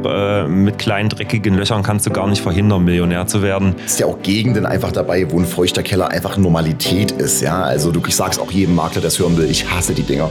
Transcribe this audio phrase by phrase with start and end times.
[0.00, 3.74] glaube, äh, mit kleinen dreckigen Löchern kannst du gar nicht verhindern, Millionär zu werden.
[3.84, 7.40] Es ist ja auch Gegenden einfach dabei, wo ein feuchter Keller einfach Normalität ist.
[7.40, 10.02] Ja, also du, ich sag's auch jedem Makler, der es hören will, ich hasse die
[10.02, 10.30] Dinger.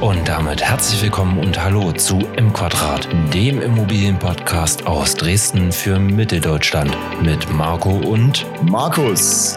[0.00, 6.96] Und damit herzlich willkommen und hallo zu M Quadrat, dem Immobilienpodcast aus Dresden für Mitteldeutschland
[7.22, 9.56] mit Marco und Markus.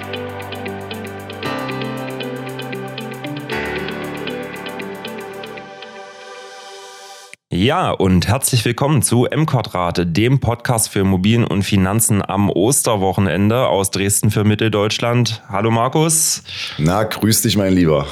[7.55, 13.67] Ja, und herzlich willkommen zu M Quadrat, dem Podcast für Immobilien und Finanzen am Osterwochenende
[13.69, 15.41] aus Dresden für Mitteldeutschland.
[15.47, 16.43] Hallo Markus.
[16.77, 18.07] Na, grüß dich, mein Lieber.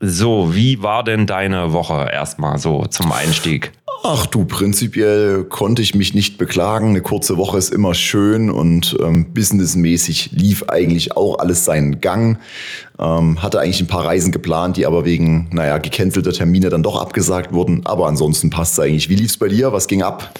[0.00, 3.70] So, wie war denn deine Woche erstmal so zum Einstieg?
[4.02, 6.90] Ach du, prinzipiell konnte ich mich nicht beklagen.
[6.90, 12.38] Eine kurze Woche ist immer schön und ähm, businessmäßig lief eigentlich auch alles seinen Gang.
[13.00, 17.00] Ähm, hatte eigentlich ein paar Reisen geplant, die aber wegen, naja, gecancelter Termine dann doch
[17.00, 17.82] abgesagt wurden.
[17.84, 19.08] Aber ansonsten passt es eigentlich.
[19.08, 19.72] Wie lief es bei dir?
[19.72, 20.32] Was ging ab?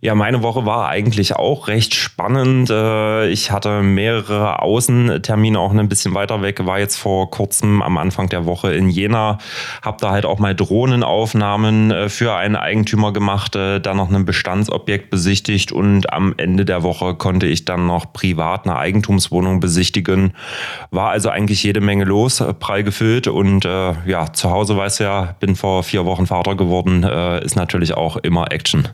[0.00, 2.70] Ja, meine Woche war eigentlich auch recht spannend.
[2.70, 6.64] Äh, ich hatte mehrere Außentermine auch ein bisschen weiter weg.
[6.64, 9.38] War jetzt vor kurzem am Anfang der Woche in Jena.
[9.82, 14.24] Hab da halt auch mal Drohnenaufnahmen äh, für einen Eigentümer gemacht, äh, dann noch ein
[14.24, 20.32] Bestandsobjekt besichtigt und am Ende der Woche konnte ich dann noch privat eine Eigentumswohnung besichtigen.
[20.90, 24.76] War also eigentlich jede Menge Menge los, äh, prall gefüllt und äh, ja, zu Hause
[24.76, 28.88] weiß ja, bin vor vier Wochen Vater geworden, äh, ist natürlich auch immer Action.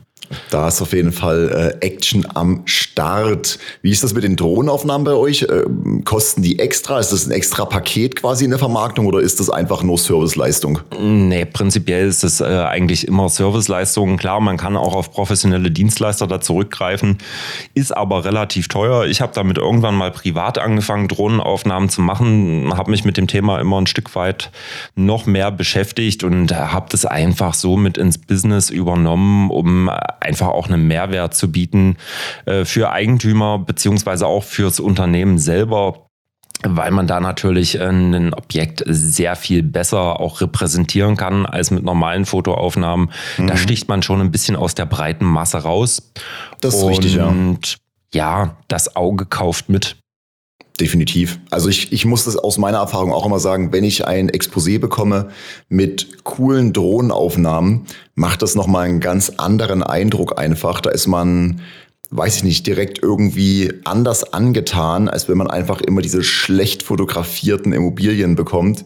[0.49, 3.59] Da ist auf jeden Fall äh, Action am Start.
[3.81, 5.45] Wie ist das mit den Drohnenaufnahmen bei euch?
[5.49, 6.99] Ähm, kosten die extra?
[6.99, 10.79] Ist das ein extra Paket quasi in der Vermarktung oder ist das einfach nur Serviceleistung?
[10.99, 14.17] Nee, prinzipiell ist es äh, eigentlich immer Serviceleistung.
[14.17, 17.17] Klar, man kann auch auf professionelle Dienstleister da zurückgreifen,
[17.73, 19.05] ist aber relativ teuer.
[19.05, 23.59] Ich habe damit irgendwann mal privat angefangen, Drohnenaufnahmen zu machen, habe mich mit dem Thema
[23.59, 24.51] immer ein Stück weit
[24.95, 29.89] noch mehr beschäftigt und habe das einfach so mit ins Business übernommen, um
[30.19, 31.97] einfach auch einen Mehrwert zu bieten
[32.45, 36.05] äh, für Eigentümer beziehungsweise auch fürs Unternehmen selber
[36.63, 42.25] weil man da natürlich ein Objekt sehr viel besser auch repräsentieren kann als mit normalen
[42.25, 43.11] Fotoaufnahmen.
[43.37, 43.47] Mhm.
[43.47, 46.11] Da sticht man schon ein bisschen aus der breiten Masse raus.
[46.61, 47.27] Das ist Und richtig, ja.
[47.27, 47.77] Und
[48.13, 49.97] ja, das Auge kauft mit.
[50.79, 51.39] Definitiv.
[51.51, 54.77] Also ich, ich muss das aus meiner Erfahrung auch immer sagen, wenn ich ein Exposé
[54.77, 55.29] bekomme
[55.69, 60.81] mit coolen Drohnenaufnahmen, macht das nochmal einen ganz anderen Eindruck einfach.
[60.81, 61.61] Da ist man,
[62.09, 67.71] weiß ich nicht, direkt irgendwie anders angetan, als wenn man einfach immer diese schlecht fotografierten
[67.71, 68.83] Immobilien bekommt.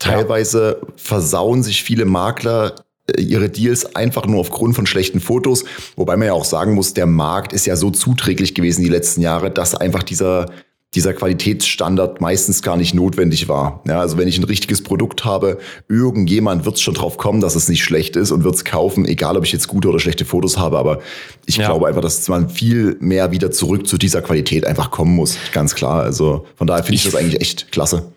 [0.00, 0.88] Teilweise ja.
[0.96, 2.74] versauen sich viele Makler
[3.06, 5.64] äh, ihre Deals einfach nur aufgrund von schlechten Fotos.
[5.94, 9.20] Wobei man ja auch sagen muss, der Markt ist ja so zuträglich gewesen die letzten
[9.20, 10.46] Jahre, dass einfach dieser
[10.94, 13.80] dieser Qualitätsstandard meistens gar nicht notwendig war.
[13.86, 15.58] Ja, also wenn ich ein richtiges Produkt habe,
[15.88, 19.36] irgendjemand wird schon drauf kommen, dass es nicht schlecht ist und wird es kaufen, egal
[19.36, 20.78] ob ich jetzt gute oder schlechte Fotos habe.
[20.78, 21.00] Aber
[21.46, 21.66] ich ja.
[21.66, 25.36] glaube einfach, dass man viel mehr wieder zurück zu dieser Qualität einfach kommen muss.
[25.52, 26.02] Ganz klar.
[26.02, 28.10] Also von daher finde ich, ich das eigentlich echt klasse.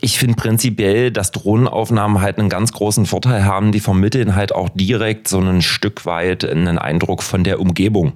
[0.00, 3.72] Ich finde prinzipiell, dass Drohnenaufnahmen halt einen ganz großen Vorteil haben.
[3.72, 8.12] Die vermitteln halt auch direkt so ein Stück weit einen Eindruck von der Umgebung.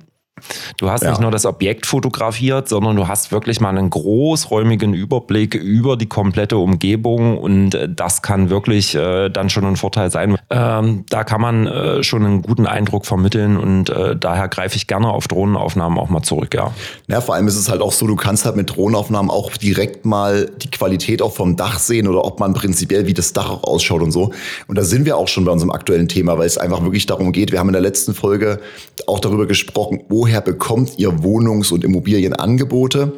[0.79, 1.11] Du hast ja.
[1.11, 6.07] nicht nur das Objekt fotografiert, sondern du hast wirklich mal einen großräumigen Überblick über die
[6.07, 10.37] komplette Umgebung und äh, das kann wirklich äh, dann schon ein Vorteil sein.
[10.51, 14.89] Ähm, da kann man äh, schon einen guten Eindruck vermitteln und äh, daher greife ich
[14.89, 16.73] gerne auf Drohnenaufnahmen auch mal zurück, ja.
[17.07, 20.05] Ja, vor allem ist es halt auch so, du kannst halt mit Drohnenaufnahmen auch direkt
[20.05, 23.63] mal die Qualität auch vom Dach sehen oder ob man prinzipiell, wie das Dach auch
[23.63, 24.33] ausschaut und so.
[24.67, 27.31] Und da sind wir auch schon bei unserem aktuellen Thema, weil es einfach wirklich darum
[27.31, 28.61] geht, wir haben in der letzten Folge
[29.07, 33.13] auch darüber gesprochen, woher woher bekommt ihr Wohnungs- und Immobilienangebote?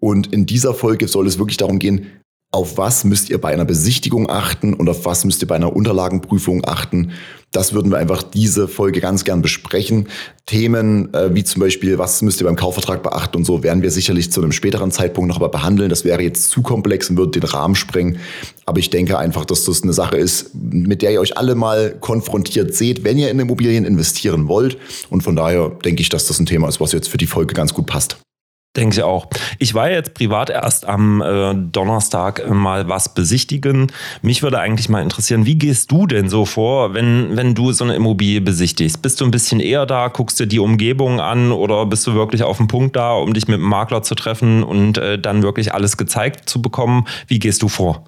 [0.00, 2.06] Und in dieser Folge soll es wirklich darum gehen,
[2.52, 5.74] auf was müsst ihr bei einer Besichtigung achten und auf was müsst ihr bei einer
[5.74, 7.12] Unterlagenprüfung achten.
[7.52, 10.08] Das würden wir einfach diese Folge ganz gern besprechen.
[10.46, 13.90] Themen äh, wie zum Beispiel, was müsst ihr beim Kaufvertrag beachten und so, werden wir
[13.90, 15.90] sicherlich zu einem späteren Zeitpunkt noch aber behandeln.
[15.90, 18.18] Das wäre jetzt zu komplex und würde den Rahmen sprengen.
[18.64, 21.96] Aber ich denke einfach, dass das eine Sache ist, mit der ihr euch alle mal
[22.00, 24.78] konfrontiert seht, wenn ihr in Immobilien investieren wollt.
[25.10, 27.54] Und von daher denke ich, dass das ein Thema ist, was jetzt für die Folge
[27.54, 28.16] ganz gut passt.
[28.76, 29.26] Denke ich auch.
[29.58, 33.90] Ich war jetzt privat erst am äh, Donnerstag äh, mal was besichtigen.
[34.20, 37.84] Mich würde eigentlich mal interessieren, wie gehst du denn so vor, wenn, wenn du so
[37.84, 39.00] eine Immobilie besichtigst?
[39.00, 42.42] Bist du ein bisschen eher da, guckst dir die Umgebung an oder bist du wirklich
[42.42, 45.72] auf dem Punkt da, um dich mit dem Makler zu treffen und äh, dann wirklich
[45.72, 47.06] alles gezeigt zu bekommen?
[47.28, 48.04] Wie gehst du vor?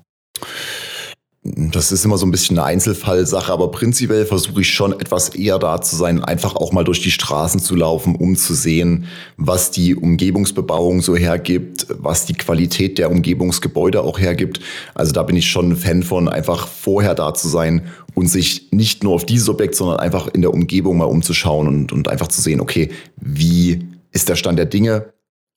[1.57, 5.59] Das ist immer so ein bisschen eine Einzelfallsache, aber prinzipiell versuche ich schon etwas eher
[5.59, 9.07] da zu sein, einfach auch mal durch die Straßen zu laufen, um zu sehen,
[9.37, 14.61] was die Umgebungsbebauung so hergibt, was die Qualität der Umgebungsgebäude auch hergibt.
[14.95, 17.83] Also da bin ich schon ein Fan von, einfach vorher da zu sein
[18.15, 21.93] und sich nicht nur auf dieses Objekt, sondern einfach in der Umgebung mal umzuschauen und,
[21.93, 25.13] und einfach zu sehen, okay, wie ist der Stand der Dinge?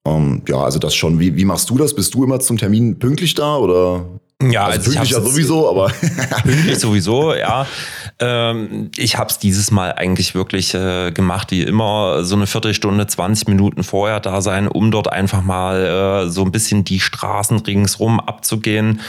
[0.05, 1.19] Ähm, ja, also das schon.
[1.19, 1.95] Wie, wie machst du das?
[1.95, 4.05] Bist du immer zum Termin pünktlich da oder?
[4.49, 5.87] Ja, also, also pünktlich ja sowieso, aber
[6.43, 7.67] pünktlich sowieso, ja.
[8.19, 13.07] Ähm, ich habe es dieses Mal eigentlich wirklich äh, gemacht, wie immer, so eine Viertelstunde,
[13.07, 17.59] 20 Minuten vorher da sein, um dort einfach mal äh, so ein bisschen die Straßen
[17.59, 19.01] ringsrum abzugehen.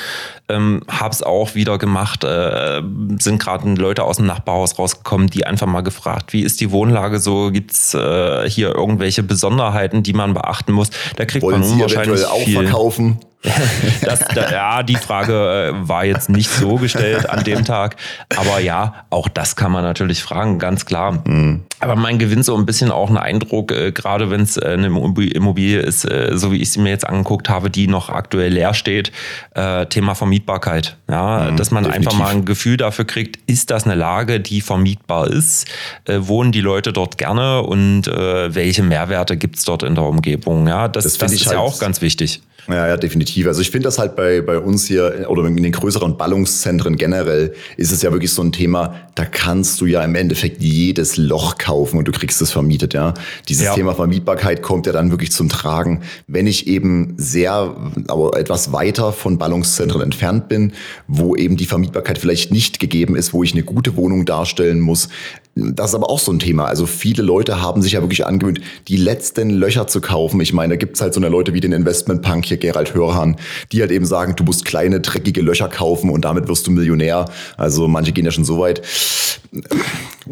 [0.49, 2.83] Ähm, habe es auch wieder gemacht, äh,
[3.19, 7.21] sind gerade Leute aus dem Nachbarhaus rausgekommen, die einfach mal gefragt, wie ist die Wohnlage
[7.21, 10.91] so, gibt's äh, hier irgendwelche Besonderheiten, die man beachten muss?
[11.17, 12.63] Da kriegt Wollen man unwahrscheinlich auch viel.
[12.63, 13.19] verkaufen?
[14.03, 17.97] das, da, ja, die Frage äh, war jetzt nicht so gestellt an dem Tag.
[18.37, 21.23] Aber ja, auch das kann man natürlich fragen, ganz klar.
[21.27, 21.63] Mhm.
[21.81, 24.87] Aber man gewinnt so ein bisschen auch einen Eindruck, äh, gerade wenn es äh, eine
[24.87, 28.75] Immobilie ist, äh, so wie ich sie mir jetzt angeguckt habe, die noch aktuell leer
[28.75, 29.11] steht,
[29.57, 30.97] äh, Thema Vermietbarkeit.
[31.11, 32.13] Ja, mhm, dass man definitiv.
[32.13, 35.67] einfach mal ein Gefühl dafür kriegt, ist das eine Lage, die vermietbar ist?
[36.05, 40.67] Äh, wohnen die Leute dort gerne und welche Mehrwerte gibt's dort in der Umgebung?
[40.69, 42.43] Ja, das, das, das ist halt ja auch ganz wichtig.
[42.69, 43.49] Ja, ja, definitiv.
[43.49, 47.55] Also ich finde das halt bei, bei uns hier oder in den größeren Ballungszentren generell
[47.77, 51.59] ist es ja wirklich so ein Thema, da kannst du ja im Endeffekt jedes Loch
[51.59, 53.15] kaufen und du kriegst es vermietet, ja.
[53.49, 53.75] Dieses ja.
[53.75, 57.75] Thema Vermietbarkeit kommt ja dann wirklich zum Tragen, wenn ich eben sehr,
[58.07, 60.73] aber etwas weiter von Ballungszentren entfernt bin,
[61.09, 65.09] wo eben die Vermietbarkeit vielleicht nicht gegeben ist, wo ich eine gute Wohnung darstellen muss,
[65.55, 66.65] das ist aber auch so ein Thema.
[66.65, 70.41] Also viele Leute haben sich ja wirklich angewöhnt, die letzten Löcher zu kaufen.
[70.41, 73.37] Ich meine, da gibt's halt so eine Leute wie den Investmentpunk hier, Gerald Hörhan,
[73.71, 77.27] die halt eben sagen, du musst kleine, dreckige Löcher kaufen und damit wirst du Millionär.
[77.59, 78.81] Also manche gehen ja schon so weit.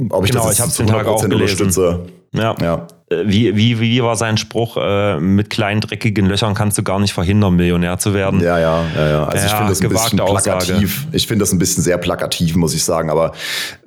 [0.08, 1.42] Ob ich genau, das ich hab's den Tag auch gelesen.
[1.42, 2.06] unterstütze.
[2.32, 2.56] Ja.
[2.60, 2.86] ja.
[3.12, 4.76] Wie, wie, wie war sein Spruch?
[4.76, 8.40] Äh, mit kleinen, dreckigen Löchern kannst du gar nicht verhindern, Millionär zu werden.
[8.40, 9.08] Ja, ja, ja.
[9.08, 9.24] ja.
[9.24, 10.98] Also ja, ich finde das ein bisschen plakativ.
[10.98, 11.16] Aussage.
[11.16, 13.10] Ich finde das ein bisschen sehr plakativ, muss ich sagen.
[13.10, 13.32] Aber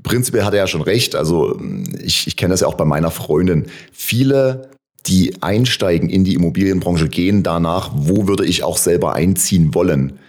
[0.04, 1.16] prinzipiell hat er ja schon recht.
[1.16, 1.58] Also
[2.02, 3.68] ich, ich kenne das ja auch bei meiner Freundin.
[3.94, 4.70] Viele
[5.06, 10.20] die einsteigen in die Immobilienbranche, gehen danach, wo würde ich auch selber einziehen wollen.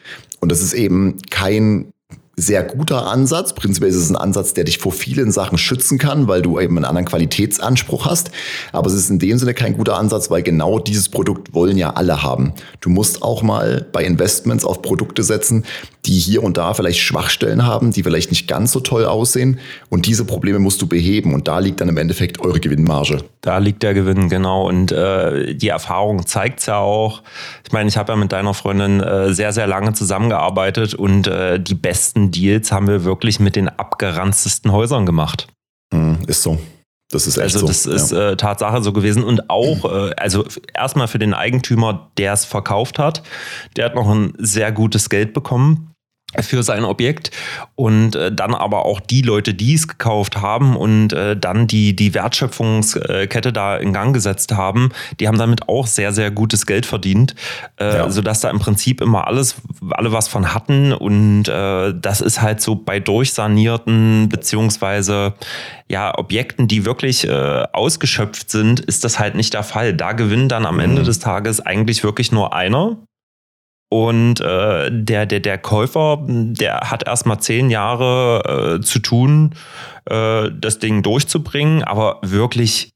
[0.40, 1.92] Und das ist eben kein
[2.36, 3.54] sehr guter Ansatz.
[3.54, 6.76] Prinzipiell ist es ein Ansatz, der dich vor vielen Sachen schützen kann, weil du eben
[6.76, 8.30] einen anderen Qualitätsanspruch hast.
[8.72, 11.90] Aber es ist in dem Sinne kein guter Ansatz, weil genau dieses Produkt wollen ja
[11.90, 12.52] alle haben.
[12.80, 15.64] Du musst auch mal bei Investments auf Produkte setzen,
[16.06, 19.58] die hier und da vielleicht Schwachstellen haben, die vielleicht nicht ganz so toll aussehen.
[19.88, 21.32] Und diese Probleme musst du beheben.
[21.32, 23.24] Und da liegt dann im Endeffekt eure Gewinnmarge.
[23.40, 24.68] Da liegt der Gewinn, genau.
[24.68, 27.22] Und äh, die Erfahrung zeigt's ja auch.
[27.64, 31.58] Ich meine, ich habe ja mit deiner Freundin äh, sehr, sehr lange zusammengearbeitet und äh,
[31.58, 35.48] die besten Deals haben wir wirklich mit den abgeranztesten Häusern gemacht.
[35.92, 36.58] Mm, ist so.
[37.10, 37.92] Das ist echt also das so.
[37.92, 38.30] ist ja.
[38.30, 42.98] äh, Tatsache so gewesen und auch, äh, also erstmal für den Eigentümer, der es verkauft
[42.98, 43.22] hat,
[43.76, 45.93] der hat noch ein sehr gutes Geld bekommen
[46.40, 47.30] für sein Objekt
[47.74, 51.94] und äh, dann aber auch die Leute, die es gekauft haben und äh, dann die,
[51.94, 54.90] die Wertschöpfungskette da in Gang gesetzt haben,
[55.20, 57.34] die haben damit auch sehr, sehr gutes Geld verdient,
[57.78, 58.10] äh, ja.
[58.10, 59.56] sodass da im Prinzip immer alles,
[59.90, 65.34] alle was von hatten und äh, das ist halt so bei durchsanierten beziehungsweise
[65.88, 69.94] ja, Objekten, die wirklich äh, ausgeschöpft sind, ist das halt nicht der Fall.
[69.94, 71.06] Da gewinnt dann am Ende mhm.
[71.06, 72.96] des Tages eigentlich wirklich nur einer
[73.90, 79.54] und äh, der, der, der Käufer, der hat erstmal zehn Jahre äh, zu tun,
[80.06, 82.90] äh, das Ding durchzubringen, aber wirklich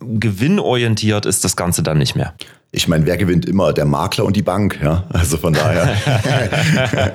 [0.00, 2.34] gewinnorientiert ist das Ganze dann nicht mehr.
[2.72, 3.72] Ich meine, wer gewinnt immer?
[3.72, 5.04] Der Makler und die Bank, ja.
[5.08, 5.92] Also von daher,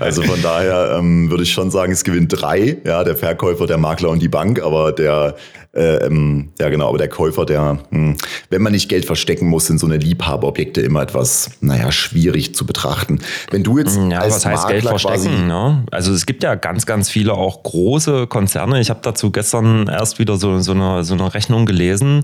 [0.00, 3.76] also von daher ähm, würde ich schon sagen, es gewinnt drei, ja, der Verkäufer, der
[3.76, 5.34] Makler und die Bank, aber der
[5.74, 8.16] äh, ähm, ja, genau, aber der Käufer, der, mh, hm,
[8.48, 12.64] wenn man nicht Geld verstecken muss, sind so eine Liebhaberobjekte immer etwas, naja, schwierig zu
[12.64, 13.20] betrachten.
[13.50, 15.46] Wenn du jetzt ja, als was heißt Makler Geld verstecken?
[15.46, 15.84] Ne?
[15.90, 18.80] Also es gibt ja ganz, ganz viele auch große Konzerne.
[18.80, 22.22] Ich habe dazu gestern erst wieder so, so, eine, so eine Rechnung gelesen.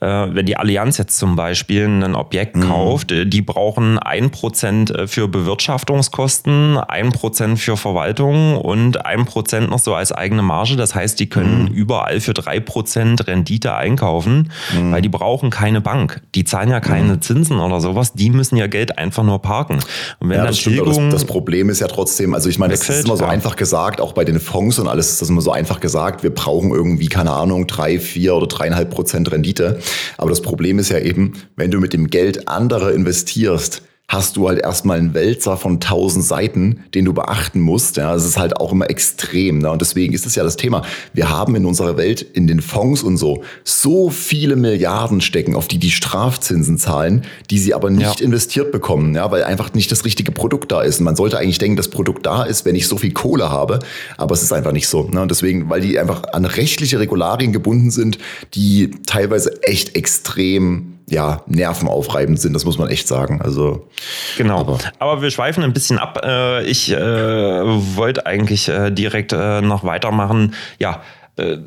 [0.00, 2.68] Äh, wenn die Allianz jetzt zum Beispiel ein Objekt mhm.
[2.68, 9.24] kauft, äh, die brauchen ein Prozent äh, für Bewirtschaftungskosten, ein Prozent für Verwaltung und ein
[9.24, 10.76] Prozent noch so als eigene Marge.
[10.76, 11.74] Das heißt, die können mhm.
[11.74, 14.92] überall für drei Prozent Rendite einkaufen, mhm.
[14.92, 16.22] weil die brauchen keine Bank.
[16.34, 17.22] Die zahlen ja keine mhm.
[17.22, 18.12] Zinsen oder sowas.
[18.12, 19.78] Die müssen ja Geld einfach nur parken.
[20.20, 22.88] Und wenn ja, das, stimmt, das, das, Problem ist ja trotzdem, also ich meine, das
[22.88, 23.30] ist immer so ja.
[23.30, 26.22] einfach gesagt, auch bei den Fonds und alles ist das immer so einfach gesagt.
[26.22, 29.80] Wir brauchen irgendwie, keine Ahnung, drei, vier oder dreieinhalb Prozent Rendite.
[30.18, 34.48] Aber das Problem ist ja eben, wenn du mit dem Geld anderer investierst, hast du
[34.48, 37.96] halt erstmal einen Wälzer von tausend Seiten, den du beachten musst.
[37.96, 39.60] Ja, es ist halt auch immer extrem.
[39.60, 39.70] Ne?
[39.70, 40.82] Und deswegen ist es ja das Thema.
[41.14, 45.68] Wir haben in unserer Welt in den Fonds und so so viele Milliarden stecken, auf
[45.68, 48.26] die die Strafzinsen zahlen, die sie aber nicht ja.
[48.26, 50.98] investiert bekommen, ja, weil einfach nicht das richtige Produkt da ist.
[50.98, 53.78] Und man sollte eigentlich denken, das Produkt da ist, wenn ich so viel Kohle habe,
[54.18, 55.08] aber es ist einfach nicht so.
[55.08, 55.22] Ne?
[55.22, 58.18] Und deswegen, weil die einfach an rechtliche Regularien gebunden sind,
[58.54, 63.42] die teilweise echt extrem ja, nervenaufreibend sind, das muss man echt sagen.
[63.42, 63.88] Also
[64.36, 64.60] genau.
[64.60, 66.20] Aber, aber wir schweifen ein bisschen ab.
[66.24, 70.54] Äh, ich äh, wollte eigentlich äh, direkt äh, noch weitermachen.
[70.78, 71.02] Ja,
[71.36, 71.58] äh,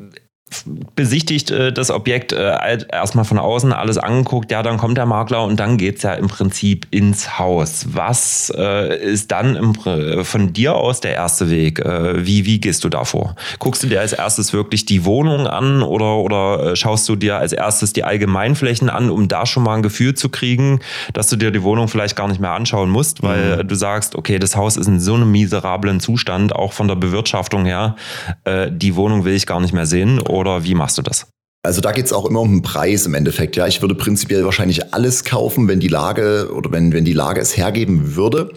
[0.94, 5.44] besichtigt äh, das Objekt äh, erstmal von außen, alles angeguckt, ja, dann kommt der Makler
[5.44, 7.86] und dann geht es ja im Prinzip ins Haus.
[7.92, 9.74] Was äh, ist dann im,
[10.24, 11.80] von dir aus der erste Weg?
[11.80, 13.36] Äh, wie, wie gehst du da vor?
[13.58, 17.36] Guckst du dir als erstes wirklich die Wohnung an oder, oder äh, schaust du dir
[17.36, 20.80] als erstes die Allgemeinflächen an, um da schon mal ein Gefühl zu kriegen,
[21.12, 23.68] dass du dir die Wohnung vielleicht gar nicht mehr anschauen musst, weil mhm.
[23.68, 27.64] du sagst, okay, das Haus ist in so einem miserablen Zustand, auch von der Bewirtschaftung
[27.64, 27.96] her,
[28.44, 31.26] äh, die Wohnung will ich gar nicht mehr sehen oder wie machst du das?
[31.62, 33.56] Also da geht es auch immer um den Preis im Endeffekt.
[33.56, 37.40] Ja, ich würde prinzipiell wahrscheinlich alles kaufen, wenn die Lage oder wenn, wenn die Lage
[37.40, 38.50] es hergeben würde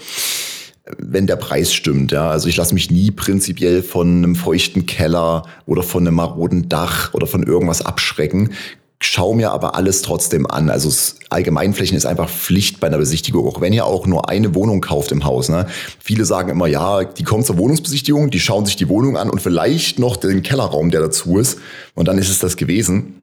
[0.97, 2.11] wenn der Preis stimmt.
[2.11, 6.69] Ja, also ich lasse mich nie prinzipiell von einem feuchten Keller oder von einem maroden
[6.69, 8.51] Dach oder von irgendwas abschrecken
[9.01, 10.69] schau mir aber alles trotzdem an.
[10.69, 10.91] Also
[11.29, 15.11] Allgemeinflächen ist einfach Pflicht bei einer Besichtigung, auch wenn ihr auch nur eine Wohnung kauft
[15.11, 15.49] im Haus.
[15.49, 15.67] Ne?
[15.99, 19.41] Viele sagen immer, ja, die kommen zur Wohnungsbesichtigung, die schauen sich die Wohnung an und
[19.41, 21.57] vielleicht noch den Kellerraum, der dazu ist.
[21.95, 23.21] Und dann ist es das gewesen.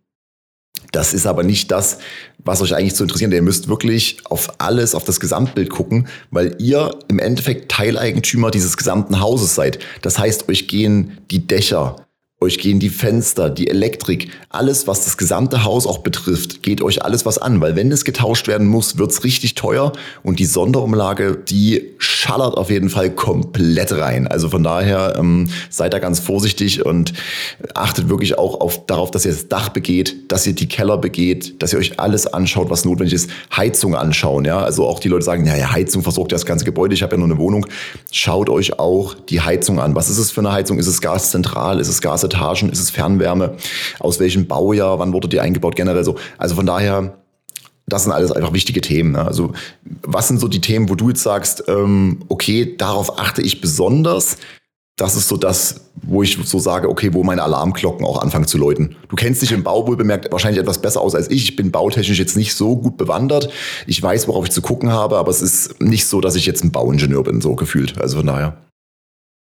[0.90, 1.98] Das ist aber nicht das,
[2.38, 3.30] was euch eigentlich zu interessieren.
[3.30, 8.76] Ihr müsst wirklich auf alles, auf das Gesamtbild gucken, weil ihr im Endeffekt Teileigentümer dieses
[8.76, 9.78] gesamten Hauses seid.
[10.02, 12.07] Das heißt, euch gehen die Dächer,
[12.40, 17.02] euch gehen die Fenster, die Elektrik, alles, was das gesamte Haus auch betrifft, geht euch
[17.04, 17.60] alles was an.
[17.60, 19.92] Weil wenn es getauscht werden muss, wird's richtig teuer
[20.22, 24.28] und die Sonderumlage, die schallert auf jeden Fall komplett rein.
[24.28, 27.12] Also von daher ähm, seid da ganz vorsichtig und
[27.74, 31.60] achtet wirklich auch auf, darauf, dass ihr das Dach begeht, dass ihr die Keller begeht,
[31.60, 33.30] dass ihr euch alles anschaut, was notwendig ist.
[33.56, 34.60] Heizung anschauen, ja.
[34.60, 37.16] Also auch die Leute sagen, ja, ja, Heizung versorgt ja das ganze Gebäude, ich habe
[37.16, 37.66] ja nur eine Wohnung.
[38.12, 39.96] Schaut euch auch die Heizung an.
[39.96, 40.78] Was ist es für eine Heizung?
[40.78, 41.80] Ist es gaszentral?
[41.80, 42.70] Ist es Gas Etagen?
[42.70, 43.56] Ist es Fernwärme?
[43.98, 44.98] Aus welchem Baujahr?
[44.98, 45.76] Wann wurde die eingebaut?
[45.76, 46.16] Generell so.
[46.38, 47.14] Also von daher,
[47.86, 49.12] das sind alles einfach wichtige Themen.
[49.12, 49.24] Ne?
[49.24, 49.52] Also
[50.02, 54.36] was sind so die Themen, wo du jetzt sagst, ähm, okay, darauf achte ich besonders?
[54.96, 58.58] Das ist so das, wo ich so sage, okay, wo meine Alarmglocken auch anfangen zu
[58.58, 58.96] läuten.
[59.08, 61.44] Du kennst dich im Bau wohl bemerkt wahrscheinlich etwas besser aus als ich.
[61.44, 63.48] Ich bin bautechnisch jetzt nicht so gut bewandert.
[63.86, 66.64] Ich weiß, worauf ich zu gucken habe, aber es ist nicht so, dass ich jetzt
[66.64, 68.00] ein Bauingenieur bin, so gefühlt.
[68.00, 68.56] Also von daher.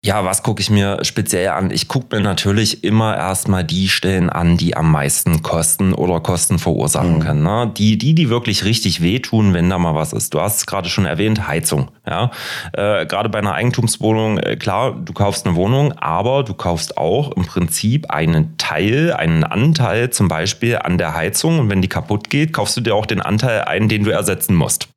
[0.07, 1.69] Ja, was gucke ich mir speziell an?
[1.69, 6.59] Ich gucke mir natürlich immer erstmal die Stellen an, die am meisten kosten oder Kosten
[6.59, 7.19] verursachen mhm.
[7.19, 7.43] können.
[7.43, 7.73] Ne?
[7.75, 10.33] Die, die, die wirklich richtig wehtun, wenn da mal was ist.
[10.33, 11.89] Du hast es gerade schon erwähnt, Heizung.
[12.05, 12.31] Ja?
[12.71, 17.33] Äh, gerade bei einer Eigentumswohnung, äh, klar, du kaufst eine Wohnung, aber du kaufst auch
[17.33, 21.59] im Prinzip einen Teil, einen Anteil zum Beispiel an der Heizung.
[21.59, 24.55] Und wenn die kaputt geht, kaufst du dir auch den Anteil ein, den du ersetzen
[24.55, 24.87] musst.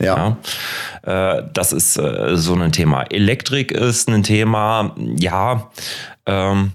[0.00, 0.38] Ja.
[1.04, 1.38] ja.
[1.38, 3.02] Äh, das ist äh, so ein Thema.
[3.04, 5.70] Elektrik ist ein Thema, ja.
[6.26, 6.72] Ähm,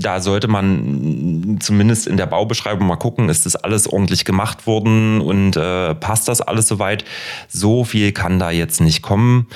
[0.00, 5.20] da sollte man zumindest in der Baubeschreibung mal gucken, ist das alles ordentlich gemacht worden
[5.20, 7.04] und äh, passt das alles soweit?
[7.48, 9.48] So viel kann da jetzt nicht kommen.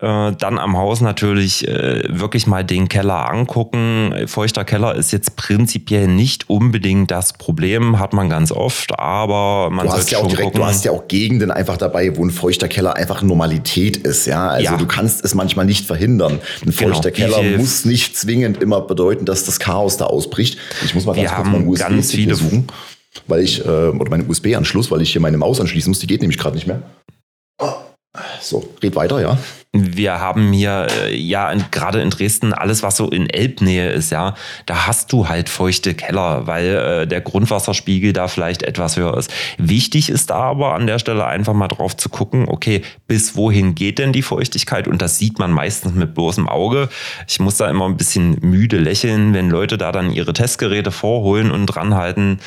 [0.00, 4.14] Äh, dann am Haus natürlich äh, wirklich mal den Keller angucken.
[4.26, 9.86] Feuchter Keller ist jetzt prinzipiell nicht unbedingt das Problem, hat man ganz oft, aber man
[9.86, 10.60] du hast ja auch direkt, gucken.
[10.60, 14.48] du hast ja auch Gegenden einfach dabei, wo ein feuchter Keller einfach Normalität ist, ja.
[14.48, 14.76] Also ja.
[14.76, 16.40] du kannst es manchmal nicht verhindern.
[16.64, 16.94] Ein genau.
[16.94, 17.36] feuchter genau.
[17.36, 20.58] Keller muss nicht zwingend immer bedeuten, dass das Chaos da ausbricht.
[20.84, 22.66] Ich muss mal ganz Wir kurz meinen USB-Stick suchen,
[23.28, 26.00] weil ich, äh, oder meinen USB-Anschluss, weil ich hier meine Maus anschließen muss.
[26.00, 26.82] Die geht nämlich gerade nicht mehr.
[28.40, 29.38] So, red weiter, ja.
[29.74, 34.34] Wir haben hier äh, ja gerade in Dresden alles, was so in Elbnähe ist, ja,
[34.66, 39.32] da hast du halt feuchte Keller, weil äh, der Grundwasserspiegel da vielleicht etwas höher ist.
[39.56, 43.98] Wichtig ist aber an der Stelle einfach mal drauf zu gucken, okay, bis wohin geht
[43.98, 44.86] denn die Feuchtigkeit?
[44.86, 46.90] Und das sieht man meistens mit bloßem Auge.
[47.26, 51.50] Ich muss da immer ein bisschen müde lächeln, wenn Leute da dann ihre Testgeräte vorholen
[51.50, 52.40] und dranhalten.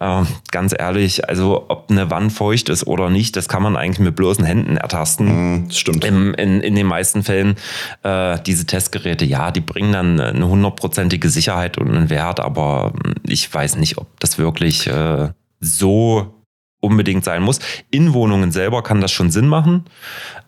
[0.00, 3.98] Äh, ganz ehrlich, also ob eine Wand feucht ist oder nicht, das kann man eigentlich
[3.98, 5.64] mit bloßen Händen ertasten.
[5.64, 6.04] Mm, stimmt.
[6.04, 7.56] Im, in, in den meisten Fällen
[8.02, 13.14] äh, diese Testgeräte, ja, die bringen dann eine hundertprozentige Sicherheit und einen Wert, aber hm,
[13.26, 16.34] ich weiß nicht, ob das wirklich äh, so
[16.80, 17.58] unbedingt sein muss.
[17.90, 19.86] In Wohnungen selber kann das schon Sinn machen,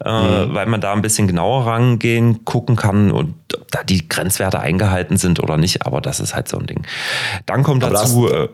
[0.04, 0.54] äh, mhm.
[0.54, 5.16] weil man da ein bisschen genauer rangehen, gucken kann und ob da die Grenzwerte eingehalten
[5.16, 6.86] sind oder nicht, aber das ist halt so ein Ding.
[7.46, 8.48] Dann kommt aber dazu, das, äh,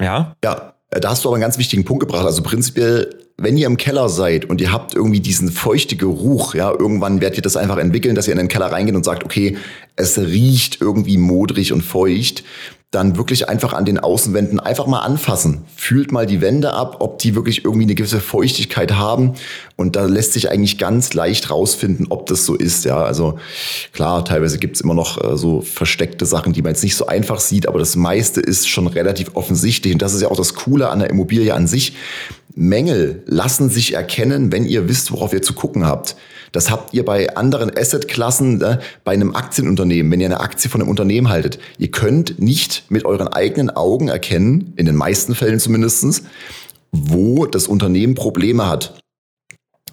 [0.00, 0.34] ja?
[0.42, 2.24] Ja, da hast du aber einen ganz wichtigen Punkt gebracht.
[2.24, 6.70] Also prinzipiell wenn ihr im Keller seid und ihr habt irgendwie diesen feuchte Geruch, ja,
[6.70, 9.56] irgendwann werdet ihr das einfach entwickeln, dass ihr in den Keller reingeht und sagt, okay,
[9.96, 12.44] es riecht irgendwie modrig und feucht
[12.90, 15.64] dann wirklich einfach an den Außenwänden einfach mal anfassen.
[15.76, 19.34] Fühlt mal die Wände ab, ob die wirklich irgendwie eine gewisse Feuchtigkeit haben.
[19.76, 22.84] Und da lässt sich eigentlich ganz leicht rausfinden, ob das so ist.
[22.84, 23.38] Ja, also
[23.92, 27.38] klar, teilweise gibt's immer noch äh, so versteckte Sachen, die man jetzt nicht so einfach
[27.38, 29.92] sieht, aber das meiste ist schon relativ offensichtlich.
[29.92, 31.94] Und das ist ja auch das Coole an der Immobilie an sich.
[32.56, 36.16] Mängel lassen sich erkennen, wenn ihr wisst, worauf ihr zu gucken habt.
[36.52, 40.80] Das habt ihr bei anderen Assetklassen, äh, bei einem Aktienunternehmen, wenn ihr eine Aktie von
[40.80, 41.58] einem Unternehmen haltet.
[41.78, 46.22] Ihr könnt nicht mit euren eigenen Augen erkennen, in den meisten Fällen zumindestens,
[46.92, 49.00] wo das Unternehmen Probleme hat.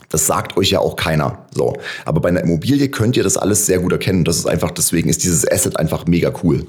[0.10, 1.48] Das sagt euch ja auch keiner.
[1.54, 1.74] So.
[2.06, 4.24] Aber bei einer Immobilie könnt ihr das alles sehr gut erkennen.
[4.24, 6.66] Das ist einfach, deswegen ist dieses Asset einfach mega cool.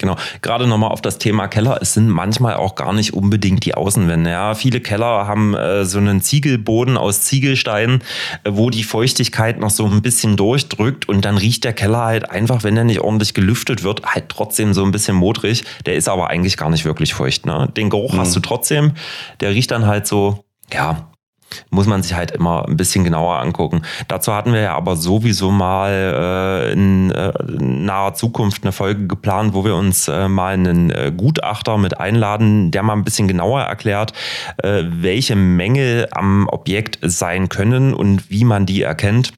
[0.00, 1.78] Genau, gerade nochmal auf das Thema Keller.
[1.82, 4.30] Es sind manchmal auch gar nicht unbedingt die Außenwände.
[4.30, 8.02] Ja, viele Keller haben äh, so einen Ziegelboden aus Ziegelsteinen,
[8.44, 12.30] äh, wo die Feuchtigkeit noch so ein bisschen durchdrückt und dann riecht der Keller halt
[12.30, 15.64] einfach, wenn der nicht ordentlich gelüftet wird, halt trotzdem so ein bisschen modrig.
[15.84, 17.44] Der ist aber eigentlich gar nicht wirklich feucht.
[17.44, 17.68] Ne?
[17.76, 18.20] Den Geruch mhm.
[18.20, 18.92] hast du trotzdem.
[19.40, 21.09] Der riecht dann halt so, ja,
[21.70, 23.82] muss man sich halt immer ein bisschen genauer angucken.
[24.08, 29.54] Dazu hatten wir ja aber sowieso mal äh, in äh, naher Zukunft eine Folge geplant,
[29.54, 33.62] wo wir uns äh, mal einen äh, Gutachter mit einladen, der mal ein bisschen genauer
[33.62, 34.12] erklärt,
[34.58, 39.32] äh, welche Mängel am Objekt sein können und wie man die erkennt.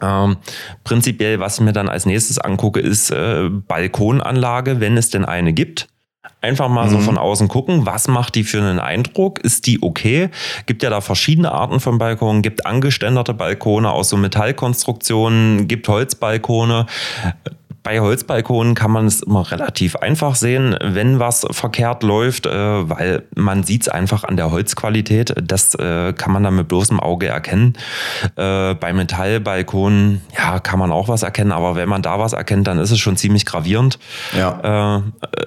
[0.00, 0.36] Ähm,
[0.84, 5.52] prinzipiell, was ich mir dann als nächstes angucke, ist äh, Balkonanlage, wenn es denn eine
[5.52, 5.88] gibt.
[6.42, 6.90] Einfach mal mhm.
[6.90, 9.38] so von außen gucken, was macht die für einen Eindruck?
[9.40, 10.30] Ist die okay?
[10.66, 16.86] Gibt ja da verschiedene Arten von Balkonen, gibt angeständerte Balkone aus so Metallkonstruktionen, gibt Holzbalkone
[17.82, 23.22] bei Holzbalkonen kann man es immer relativ einfach sehen, wenn was verkehrt läuft, äh, weil
[23.34, 25.34] man sieht es einfach an der Holzqualität.
[25.42, 27.74] Das äh, kann man dann mit bloßem Auge erkennen.
[28.36, 32.66] Äh, bei Metallbalkonen, ja, kann man auch was erkennen, aber wenn man da was erkennt,
[32.66, 33.98] dann ist es schon ziemlich gravierend.
[34.36, 35.02] Ja.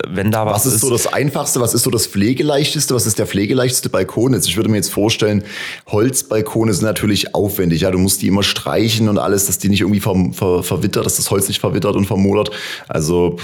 [0.07, 3.05] Wenn da was, was ist, ist so das Einfachste, was ist so das Pflegeleichteste, was
[3.05, 4.33] ist der pflegeleichteste Balkon?
[4.33, 5.43] Jetzt, ich würde mir jetzt vorstellen,
[5.87, 7.81] Holzbalkone sind natürlich aufwendig.
[7.81, 11.05] Ja, du musst die immer streichen und alles, dass die nicht irgendwie ver, ver, verwittert,
[11.05, 12.49] dass das Holz nicht verwittert und vermodert Monat.
[12.87, 13.37] Also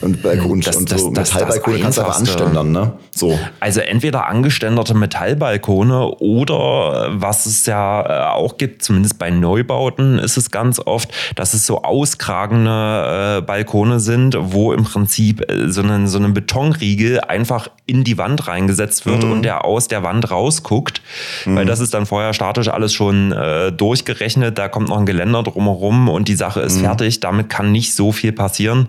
[0.00, 2.92] und, Balkon, das, und so das, Metallbalkone kannst du einfach anständern, ne?
[3.14, 3.38] So.
[3.60, 10.36] Also entweder angeständerte Metallbalkone oder was es ja äh, auch gibt, zumindest bei Neubauten ist
[10.36, 15.82] es ganz oft, dass es so auskragende äh, Balkone sind, wo im Prinzip äh, so
[15.82, 19.30] ein so eine Betonriegel einfach in die Wand reingesetzt wird mhm.
[19.30, 21.00] und der aus der Wand rausguckt.
[21.44, 21.56] Mhm.
[21.56, 24.58] Weil das ist dann vorher statisch alles schon äh, durchgerechnet.
[24.58, 26.84] Da kommt noch ein Geländer drumherum und die Sache ist mhm.
[26.84, 27.20] fertig.
[27.20, 28.88] Damit kann nicht so viel passieren.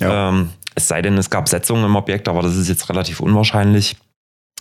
[0.00, 0.30] Ja.
[0.30, 0.47] Ähm,
[0.78, 3.96] es sei denn, es gab Setzungen im Objekt, aber das ist jetzt relativ unwahrscheinlich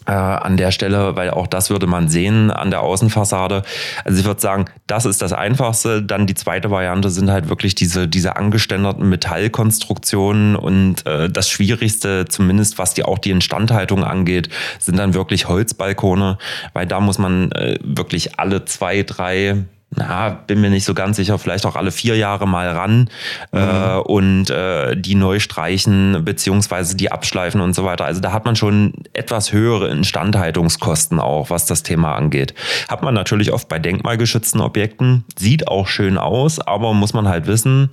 [0.08, 3.62] äh, an der Stelle, weil auch das würde man sehen an der Außenfassade.
[4.04, 6.02] Also ich würde sagen, das ist das Einfachste.
[6.02, 12.26] Dann die zweite Variante sind halt wirklich diese, diese angeständerten Metallkonstruktionen und äh, das Schwierigste,
[12.26, 14.50] zumindest was die auch die Instandhaltung angeht,
[14.80, 16.40] sind dann wirklich Holzbalkone,
[16.74, 21.16] weil da muss man äh, wirklich alle zwei, drei na, bin mir nicht so ganz
[21.16, 23.10] sicher, vielleicht auch alle vier Jahre mal ran
[23.52, 23.60] mhm.
[23.60, 28.06] äh, und äh, die neu streichen, beziehungsweise die abschleifen und so weiter.
[28.06, 32.54] Also da hat man schon etwas höhere Instandhaltungskosten auch, was das Thema angeht.
[32.90, 37.48] Hat man natürlich oft bei denkmalgeschützten Objekten, sieht auch schön aus, aber muss man halt
[37.48, 37.90] wissen,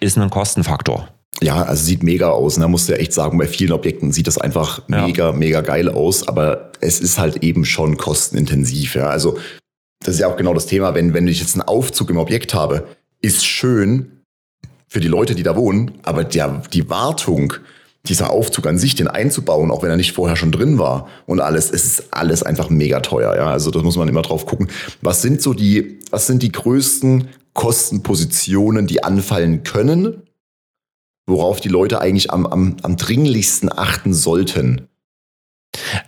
[0.00, 1.08] ist ein Kostenfaktor.
[1.42, 2.54] Ja, also sieht mega aus.
[2.54, 2.68] Da ne?
[2.68, 5.06] musst du ja echt sagen, bei vielen Objekten sieht das einfach ja.
[5.06, 8.94] mega, mega geil aus, aber es ist halt eben schon kostenintensiv.
[8.94, 9.08] Ja.
[9.08, 9.38] Also
[10.06, 12.54] das ist ja auch genau das Thema, wenn, wenn ich jetzt einen Aufzug im Objekt
[12.54, 12.86] habe,
[13.20, 14.22] ist schön
[14.86, 17.54] für die Leute, die da wohnen, aber der, die Wartung,
[18.04, 21.40] dieser Aufzug an sich, den einzubauen, auch wenn er nicht vorher schon drin war und
[21.40, 23.34] alles, es ist alles einfach mega teuer.
[23.34, 24.68] Ja, also das muss man immer drauf gucken.
[25.02, 30.22] Was sind so die, was sind die größten Kostenpositionen, die anfallen können,
[31.26, 34.86] worauf die Leute eigentlich am, am, am dringlichsten achten sollten?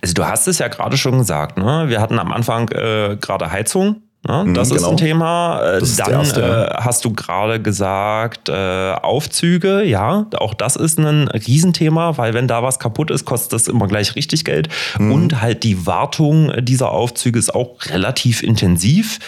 [0.00, 1.84] Also du hast es ja gerade schon gesagt, ne?
[1.88, 4.02] Wir hatten am Anfang äh, gerade Heizung.
[4.26, 4.44] Ne?
[4.44, 4.90] Mhm, das mhm, ist genau.
[4.92, 5.60] ein Thema.
[5.62, 11.28] Äh, Dann erste, äh, hast du gerade gesagt, äh, Aufzüge, ja, auch das ist ein
[11.28, 14.68] Riesenthema, weil wenn da was kaputt ist, kostet das immer gleich richtig Geld.
[14.98, 15.12] Mhm.
[15.12, 19.20] Und halt die Wartung dieser Aufzüge ist auch relativ intensiv.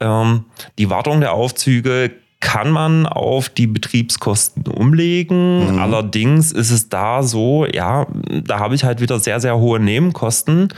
[0.00, 0.44] Ähm,
[0.78, 2.12] die Wartung der Aufzüge
[2.46, 5.72] kann man auf die Betriebskosten umlegen.
[5.72, 5.78] Mhm.
[5.80, 10.68] Allerdings ist es da so, ja, da habe ich halt wieder sehr, sehr hohe Nebenkosten,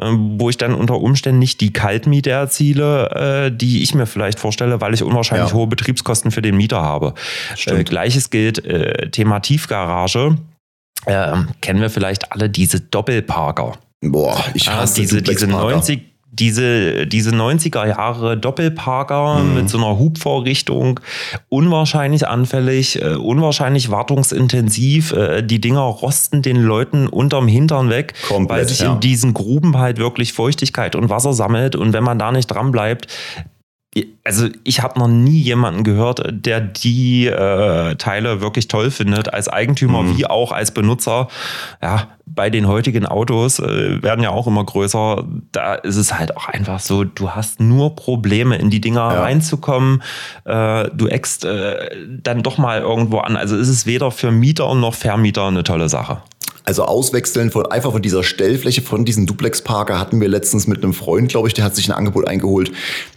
[0.00, 4.38] äh, wo ich dann unter Umständen nicht die Kaltmiete erziele, äh, die ich mir vielleicht
[4.38, 5.56] vorstelle, weil ich unwahrscheinlich ja.
[5.56, 7.14] hohe Betriebskosten für den Mieter habe.
[7.66, 10.36] Äh, Gleiches gilt äh, Thema Tiefgarage.
[11.08, 13.72] Ähm, kennen wir vielleicht alle diese Doppelparker.
[14.00, 19.54] Boah, ich hasse diese, diese 90 diese, diese 90er Jahre Doppelparker mhm.
[19.54, 21.00] mit so einer Hubvorrichtung,
[21.48, 25.12] unwahrscheinlich anfällig, äh, unwahrscheinlich wartungsintensiv.
[25.12, 28.92] Äh, die Dinger rosten den Leuten unterm Hintern weg, Komplett, weil sich ja.
[28.92, 31.76] in diesen Gruben halt wirklich Feuchtigkeit und Wasser sammelt.
[31.76, 33.06] Und wenn man da nicht dran bleibt,
[34.24, 39.48] also ich habe noch nie jemanden gehört, der die äh, Teile wirklich toll findet, als
[39.48, 40.16] Eigentümer mhm.
[40.16, 41.28] wie auch als Benutzer.
[41.80, 45.24] Ja, bei den heutigen Autos äh, werden ja auch immer größer.
[45.52, 49.22] Da ist es halt auch einfach so, du hast nur Probleme, in die Dinger ja.
[49.22, 50.02] reinzukommen.
[50.44, 53.36] Äh, du eckst äh, dann doch mal irgendwo an.
[53.36, 56.18] Also ist es weder für Mieter noch Vermieter eine tolle Sache.
[56.66, 60.82] Also auswechseln von einfach von dieser Stellfläche von diesem Duplex Parker hatten wir letztens mit
[60.82, 62.72] einem Freund, glaube ich, der hat sich ein Angebot eingeholt.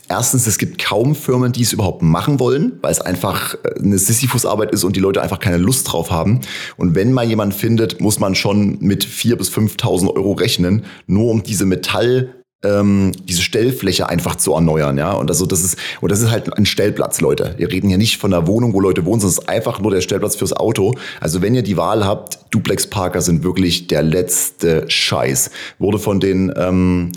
[0.07, 3.97] Erstens, es gibt kaum Firmen, die es überhaupt machen wollen, weil es einfach äh, eine
[3.97, 6.41] Sisyphus-Arbeit ist und die Leute einfach keine Lust drauf haben.
[6.77, 11.31] Und wenn man jemanden findet, muss man schon mit 4.000 bis 5.000 Euro rechnen, nur
[11.31, 15.13] um diese Metall ähm, diese Stellfläche einfach zu erneuern, ja.
[15.13, 17.55] Und also das ist, und das ist halt ein Stellplatz, Leute.
[17.57, 19.91] Wir reden hier nicht von der Wohnung, wo Leute wohnen, sondern es ist einfach nur
[19.91, 20.95] der Stellplatz fürs Auto.
[21.21, 25.51] Also wenn ihr die Wahl habt, Duplex Parker sind wirklich der letzte Scheiß.
[25.77, 27.11] Wurde von den ähm,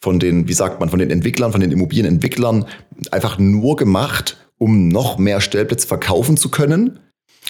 [0.00, 2.66] von den, wie sagt man, von den Entwicklern, von den Immobilienentwicklern
[3.10, 7.00] einfach nur gemacht, um noch mehr Stellplätze verkaufen zu können,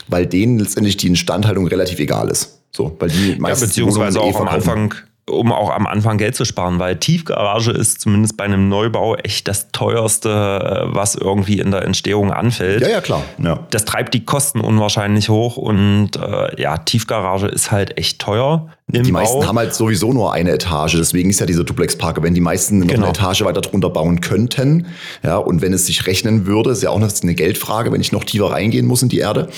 [0.08, 2.62] weil denen letztendlich die Instandhaltung relativ egal ist.
[2.70, 4.94] So, weil die meistens ja, beziehungsweise auch am Anfang
[5.28, 9.48] um auch am Anfang Geld zu sparen, weil Tiefgarage ist zumindest bei einem Neubau echt
[9.48, 12.82] das teuerste, äh, was irgendwie in der Entstehung anfällt.
[12.82, 13.22] Ja, ja, klar.
[13.42, 13.60] Ja.
[13.70, 18.68] Das treibt die Kosten unwahrscheinlich hoch und äh, ja, Tiefgarage ist halt echt teuer.
[18.88, 19.20] die Bau.
[19.20, 22.22] meisten haben halt sowieso nur eine Etage, deswegen ist ja dieser Duplex-Parker.
[22.22, 23.06] Wenn die meisten noch genau.
[23.06, 24.86] eine Etage weiter drunter bauen könnten,
[25.22, 28.12] ja, und wenn es sich rechnen würde, ist ja auch noch eine Geldfrage, wenn ich
[28.12, 29.48] noch tiefer reingehen muss in die Erde,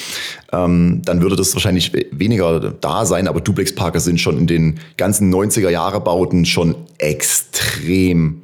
[0.53, 5.33] ähm, dann würde das wahrscheinlich weniger da sein, aber Duplex-Parker sind schon in den ganzen
[5.33, 8.43] 90er Jahre Bauten schon extrem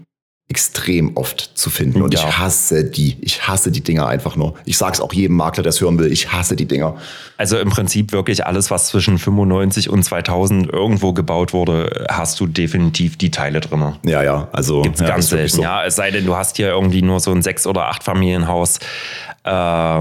[0.49, 2.21] extrem oft zu finden und ja.
[2.21, 3.17] ich hasse die.
[3.21, 4.55] Ich hasse die Dinger einfach nur.
[4.65, 6.13] Ich sag's auch jedem Makler, der es hören will.
[6.13, 6.97] Ich hasse die Dinger.
[7.37, 12.47] Also im Prinzip wirklich alles, was zwischen 95 und 2000 irgendwo gebaut wurde, hast du
[12.47, 13.97] definitiv die Teile drin.
[14.05, 14.49] Ja, ja.
[14.53, 15.57] Also gibt's ja, ganz selten.
[15.57, 15.63] So.
[15.63, 18.79] Ja, es sei denn, du hast hier irgendwie nur so ein sechs oder acht Familienhaus.
[19.43, 20.01] Äh,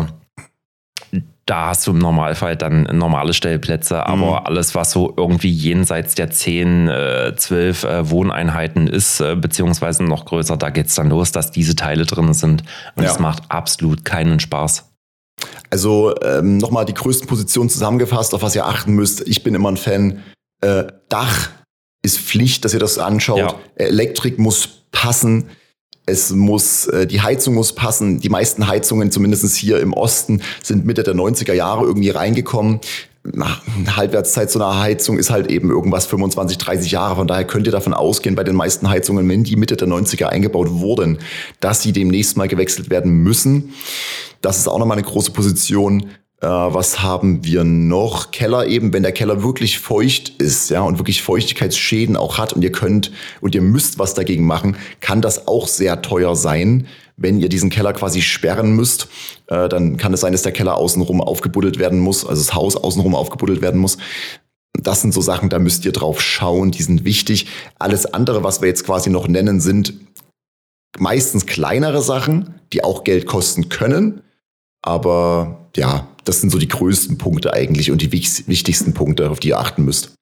[1.45, 4.45] da hast du im Normalfall dann normale Stellplätze, aber mhm.
[4.45, 10.25] alles, was so irgendwie jenseits der 10, äh, 12 äh, Wohneinheiten ist, äh, beziehungsweise noch
[10.25, 12.63] größer, da geht's dann los, dass diese Teile drin sind.
[12.95, 13.21] Und es ja.
[13.21, 14.89] macht absolut keinen Spaß.
[15.69, 19.27] Also ähm, nochmal die größten Positionen zusammengefasst, auf was ihr achten müsst.
[19.27, 20.23] Ich bin immer ein Fan.
[20.61, 21.49] Äh, Dach
[22.01, 23.37] ist Pflicht, dass ihr das anschaut.
[23.37, 23.55] Ja.
[23.75, 25.49] Elektrik muss passen.
[26.05, 28.19] Es muss, äh, die Heizung muss passen.
[28.19, 32.79] Die meisten Heizungen, zumindest hier im Osten, sind Mitte der 90er Jahre irgendwie reingekommen.
[33.33, 37.15] Eine Halbwertszeit so einer Heizung ist halt eben irgendwas 25, 30 Jahre.
[37.15, 40.25] Von daher könnt ihr davon ausgehen, bei den meisten Heizungen, wenn die Mitte der 90er
[40.25, 41.17] eingebaut wurden,
[41.59, 43.73] dass sie demnächst mal gewechselt werden müssen.
[44.41, 46.11] Das ist auch nochmal eine große Position.
[46.41, 48.31] Äh, was haben wir noch?
[48.31, 52.61] Keller eben, wenn der Keller wirklich feucht ist, ja, und wirklich Feuchtigkeitsschäden auch hat und
[52.61, 56.87] ihr könnt und ihr müsst was dagegen machen, kann das auch sehr teuer sein.
[57.17, 59.07] Wenn ihr diesen Keller quasi sperren müsst,
[59.47, 62.75] äh, dann kann es sein, dass der Keller außenrum aufgebuddelt werden muss, also das Haus
[62.75, 63.97] außenrum aufgebuddelt werden muss.
[64.77, 67.47] Das sind so Sachen, da müsst ihr drauf schauen, die sind wichtig.
[67.79, 69.93] Alles andere, was wir jetzt quasi noch nennen, sind
[70.97, 74.21] meistens kleinere Sachen, die auch Geld kosten können.
[74.81, 79.49] Aber ja, das sind so die größten Punkte eigentlich und die wichtigsten Punkte, auf die
[79.49, 80.15] ihr achten müsst.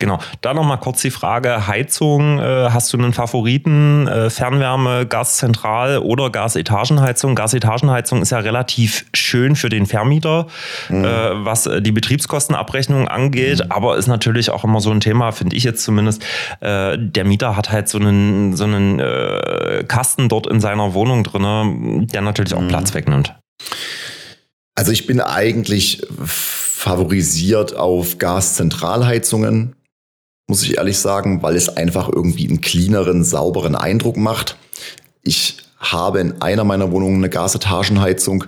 [0.00, 5.98] Genau, da nochmal kurz die Frage, Heizung, äh, hast du einen Favoriten, äh, Fernwärme, Gaszentral
[5.98, 7.36] oder Gasetagenheizung?
[7.36, 10.48] Gasetagenheizung ist ja relativ schön für den Vermieter,
[10.88, 11.04] mhm.
[11.04, 13.70] äh, was die Betriebskostenabrechnung angeht, mhm.
[13.70, 16.24] aber ist natürlich auch immer so ein Thema, finde ich jetzt zumindest,
[16.60, 22.20] der Mieter hat halt so einen, so einen Kasten dort in seiner Wohnung drin, der
[22.20, 22.68] natürlich auch mhm.
[22.68, 23.34] Platz wegnimmt.
[24.74, 29.76] Also ich bin eigentlich favorisiert auf Gaszentralheizungen,
[30.48, 34.56] muss ich ehrlich sagen, weil es einfach irgendwie einen cleaneren, sauberen Eindruck macht.
[35.22, 38.44] Ich habe in einer meiner Wohnungen eine Gasetagenheizung,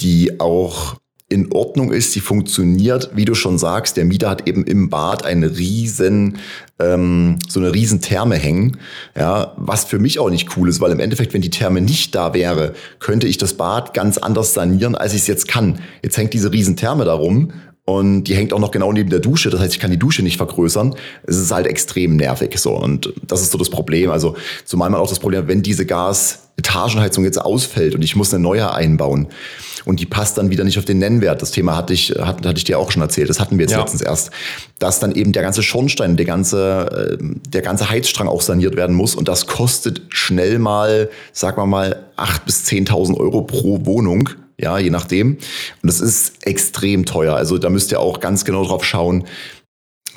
[0.00, 0.96] die auch
[1.30, 5.26] in Ordnung ist, die funktioniert, wie du schon sagst, der Mieter hat eben im Bad
[5.26, 6.38] eine riesen,
[6.78, 8.78] ähm, so eine riesen Therme hängen,
[9.14, 12.14] ja, was für mich auch nicht cool ist, weil im Endeffekt, wenn die Therme nicht
[12.14, 15.80] da wäre, könnte ich das Bad ganz anders sanieren, als ich es jetzt kann.
[16.02, 17.52] Jetzt hängt diese riesen Therme darum
[17.84, 19.50] und die hängt auch noch genau neben der Dusche.
[19.50, 20.94] Das heißt, ich kann die Dusche nicht vergrößern.
[21.26, 22.72] Es ist halt extrem nervig so.
[22.72, 24.10] Und das ist so das Problem.
[24.10, 28.16] Also zumal man auch das Problem hat, wenn diese Gas Etagenheizung jetzt ausfällt und ich
[28.16, 29.28] muss eine neue einbauen
[29.84, 31.42] und die passt dann wieder nicht auf den Nennwert.
[31.42, 33.28] Das Thema hatte ich, hatte, hatte ich dir auch schon erzählt.
[33.28, 33.80] Das hatten wir jetzt ja.
[33.80, 34.30] letztens erst,
[34.78, 38.94] dass dann eben der ganze Schornstein, der ganze, äh, der ganze Heizstrang auch saniert werden
[38.94, 44.30] muss und das kostet schnell mal, sag mal mal, acht bis zehntausend Euro pro Wohnung.
[44.60, 45.34] Ja, je nachdem.
[45.82, 47.36] Und das ist extrem teuer.
[47.36, 49.24] Also da müsst ihr auch ganz genau drauf schauen,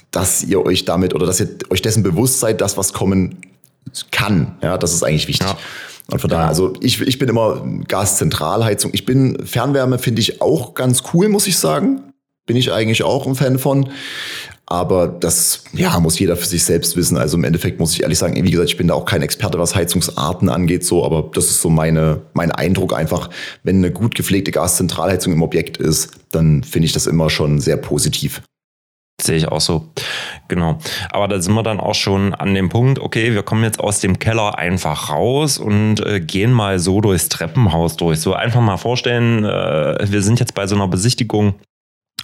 [0.09, 3.37] dass ihr euch damit oder dass ihr euch dessen bewusst seid, dass was kommen
[4.11, 4.57] kann.
[4.61, 5.47] Ja, das ist eigentlich wichtig.
[5.47, 5.57] Ja.
[6.09, 8.91] Und von daher, also ich, ich bin immer Gaszentralheizung.
[8.93, 12.13] Ich bin Fernwärme, finde ich auch ganz cool, muss ich sagen.
[12.45, 13.89] Bin ich eigentlich auch ein Fan von.
[14.65, 17.17] Aber das, ja, muss jeder für sich selbst wissen.
[17.17, 19.59] Also im Endeffekt muss ich ehrlich sagen, wie gesagt, ich bin da auch kein Experte,
[19.59, 23.29] was Heizungsarten angeht, so, aber das ist so meine, mein Eindruck einfach.
[23.63, 27.75] Wenn eine gut gepflegte Gaszentralheizung im Objekt ist, dann finde ich das immer schon sehr
[27.75, 28.41] positiv.
[29.21, 29.89] Sehe ich auch so.
[30.47, 30.77] Genau.
[31.11, 33.99] Aber da sind wir dann auch schon an dem Punkt, okay, wir kommen jetzt aus
[33.99, 38.19] dem Keller einfach raus und äh, gehen mal so durchs Treppenhaus durch.
[38.19, 41.55] So einfach mal vorstellen, äh, wir sind jetzt bei so einer Besichtigung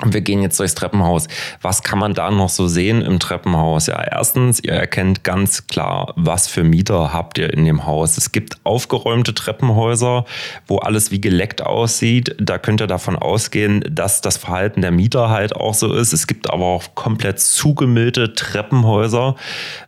[0.04, 1.28] und wir gehen jetzt durchs Treppenhaus.
[1.62, 3.88] Was kann man da noch so sehen im Treppenhaus?
[3.88, 8.18] Ja, erstens, ihr erkennt ganz klar, was für Mieter habt ihr in dem Haus.
[8.18, 10.26] Es gibt aufgeräumte Treppenhäuser,
[10.68, 12.36] wo alles wie geleckt aussieht.
[12.40, 16.14] Da könnt ihr davon ausgehen, dass das Verhalten der Mieter halt auch so ist.
[16.14, 19.36] Es gibt aber auch komplett zugemüllte Treppenhäuser.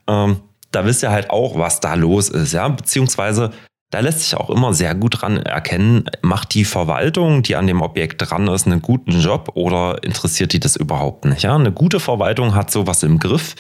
[0.08, 0.40] Ähm,
[0.72, 3.52] da wisst ihr halt auch, was da los ist, ja, beziehungsweise
[3.92, 7.82] da lässt sich auch immer sehr gut dran erkennen, macht die Verwaltung, die an dem
[7.82, 11.42] Objekt dran ist, einen guten Job oder interessiert die das überhaupt nicht?
[11.42, 13.56] Ja, eine gute Verwaltung hat sowas im Griff.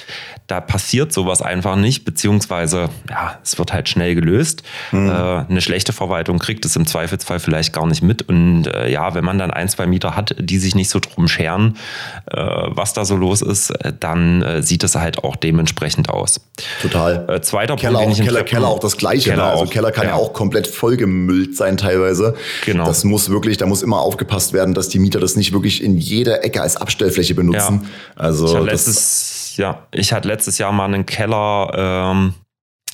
[0.45, 4.61] Da passiert sowas einfach nicht, beziehungsweise ja, es wird halt schnell gelöst.
[4.91, 5.09] Mhm.
[5.09, 8.21] Äh, eine schlechte Verwaltung kriegt es im Zweifelsfall vielleicht gar nicht mit.
[8.29, 11.27] Und äh, ja, wenn man dann ein, zwei Mieter hat, die sich nicht so drum
[11.27, 11.75] scheren,
[12.27, 16.41] äh, was da so los ist, dann äh, sieht es halt auch dementsprechend aus.
[16.83, 17.25] Total.
[17.29, 19.31] Äh, zweiter Keller Punkt, auch, Keller, Keller auch das Gleiche.
[19.31, 19.51] Keller ne?
[19.51, 19.69] Also auch.
[19.69, 22.35] Keller kann ja auch komplett vollgemüllt sein teilweise.
[22.65, 22.85] Genau.
[22.85, 25.97] Das muss wirklich, da muss immer aufgepasst werden, dass die Mieter das nicht wirklich in
[25.97, 27.81] jeder Ecke als Abstellfläche benutzen.
[27.83, 27.89] Ja.
[28.23, 31.71] Also ich hatte letztes, ja, ich hatte letztes Jahr mal einen Keller,
[32.15, 32.33] ähm,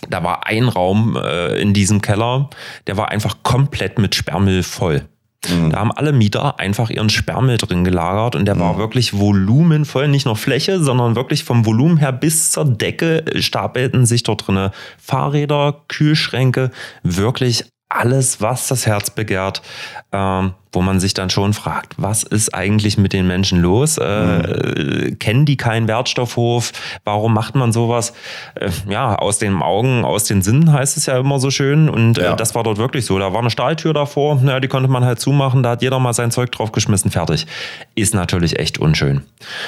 [0.09, 2.49] da war ein Raum äh, in diesem Keller,
[2.87, 5.07] der war einfach komplett mit Sperrmüll voll.
[5.49, 5.69] Mhm.
[5.69, 8.59] Da haben alle Mieter einfach ihren Sperrmüll drin gelagert und der mhm.
[8.61, 14.05] war wirklich volumenvoll, nicht nur Fläche, sondern wirklich vom Volumen her bis zur Decke stapelten
[14.05, 16.71] sich dort drinne Fahrräder, Kühlschränke,
[17.03, 19.61] wirklich alles, was das Herz begehrt,
[20.11, 23.97] ähm, wo man sich dann schon fragt, was ist eigentlich mit den Menschen los?
[23.97, 25.19] Äh, mhm.
[25.19, 26.73] Kennen die keinen Wertstoffhof?
[27.05, 28.13] Warum macht man sowas?
[28.55, 31.89] Äh, ja, aus den Augen, aus den Sinnen heißt es ja immer so schön.
[31.89, 32.35] Und äh, ja.
[32.35, 33.17] das war dort wirklich so.
[33.17, 36.13] Da war eine Stahltür davor, ja, die konnte man halt zumachen, da hat jeder mal
[36.13, 37.47] sein Zeug draufgeschmissen, fertig.
[37.95, 39.21] Ist natürlich echt unschön.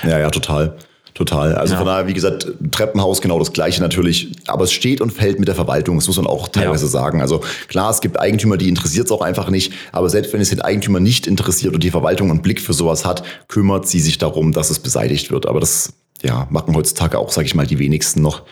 [0.03, 0.75] Ja, ja, total.
[1.17, 1.55] Total.
[1.55, 1.79] Also ja.
[1.79, 5.47] von daher, wie gesagt, Treppenhaus genau das gleiche natürlich, aber es steht und fällt mit
[5.47, 6.91] der Verwaltung, das muss man auch teilweise ja.
[6.91, 7.21] sagen.
[7.21, 10.51] Also klar, es gibt Eigentümer, die interessiert es auch einfach nicht, aber selbst wenn es
[10.51, 14.19] den Eigentümer nicht interessiert und die Verwaltung einen Blick für sowas hat, kümmert sie sich
[14.19, 15.47] darum, dass es beseitigt wird.
[15.47, 18.43] Aber das ja, machen heutzutage auch, sage ich mal, die wenigsten noch.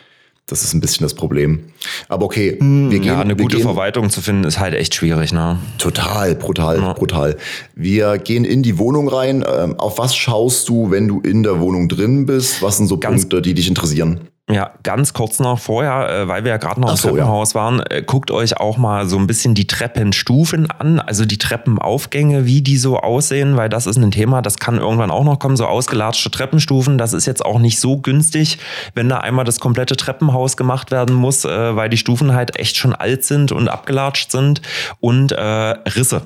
[0.47, 1.63] Das ist ein bisschen das Problem.
[2.07, 3.07] Aber okay, hm, wir gehen.
[3.07, 5.59] Ja, eine gute gehen, Verwaltung zu finden ist halt echt schwierig, ne?
[5.79, 6.93] Total, brutal, ja.
[6.93, 7.37] brutal.
[7.73, 9.43] Wir gehen in die Wohnung rein.
[9.47, 12.61] Ähm, auf was schaust du, wenn du in der Wohnung drin bist?
[12.61, 14.19] Was sind so Ganz Punkte, die dich interessieren?
[14.47, 17.61] Ja, ganz kurz noch vorher, äh, weil wir ja gerade noch im so, Treppenhaus ja.
[17.61, 22.45] waren, äh, guckt euch auch mal so ein bisschen die Treppenstufen an, also die Treppenaufgänge,
[22.45, 25.57] wie die so aussehen, weil das ist ein Thema, das kann irgendwann auch noch kommen,
[25.57, 28.59] so ausgelatschte Treppenstufen, das ist jetzt auch nicht so günstig,
[28.93, 32.77] wenn da einmal das komplette Treppenhaus gemacht werden muss, äh, weil die Stufen halt echt
[32.77, 34.61] schon alt sind und abgelatscht sind
[34.99, 36.21] und äh, Risse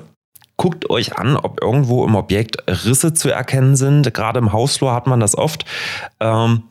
[0.58, 4.12] guckt euch an, ob irgendwo im Objekt Risse zu erkennen sind.
[4.12, 5.64] Gerade im Hausflur hat man das oft.
[6.20, 6.64] Ähm,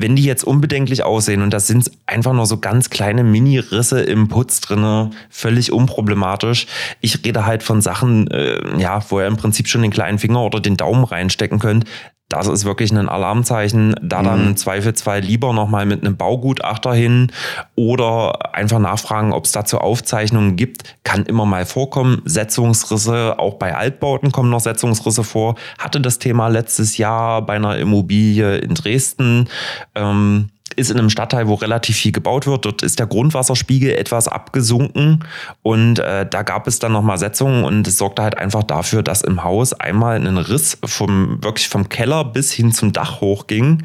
[0.00, 4.28] wenn die jetzt unbedenklich aussehen und das sind einfach nur so ganz kleine Mini-Risse im
[4.28, 6.66] Putz drinne, völlig unproblematisch.
[7.00, 10.42] Ich rede halt von Sachen, äh, ja, wo ihr im Prinzip schon den kleinen Finger
[10.42, 11.84] oder den Daumen reinstecken könnt
[12.30, 13.94] das ist wirklich ein Alarmzeichen.
[14.00, 14.48] Da dann mhm.
[14.48, 17.32] im Zweifelsfall lieber nochmal mit einem Baugutachter hin
[17.74, 20.96] oder einfach nachfragen, ob es dazu Aufzeichnungen gibt.
[21.04, 22.22] Kann immer mal vorkommen.
[22.24, 25.56] Setzungsrisse, auch bei Altbauten kommen noch Setzungsrisse vor.
[25.78, 29.48] Hatte das Thema letztes Jahr bei einer Immobilie in Dresden.
[29.96, 32.64] Ähm, ist in einem Stadtteil, wo relativ viel gebaut wird.
[32.64, 35.24] Dort ist der Grundwasserspiegel etwas abgesunken
[35.62, 39.22] und äh, da gab es dann nochmal Setzungen und es sorgte halt einfach dafür, dass
[39.22, 43.84] im Haus einmal ein Riss vom wirklich vom Keller bis hin zum Dach hochging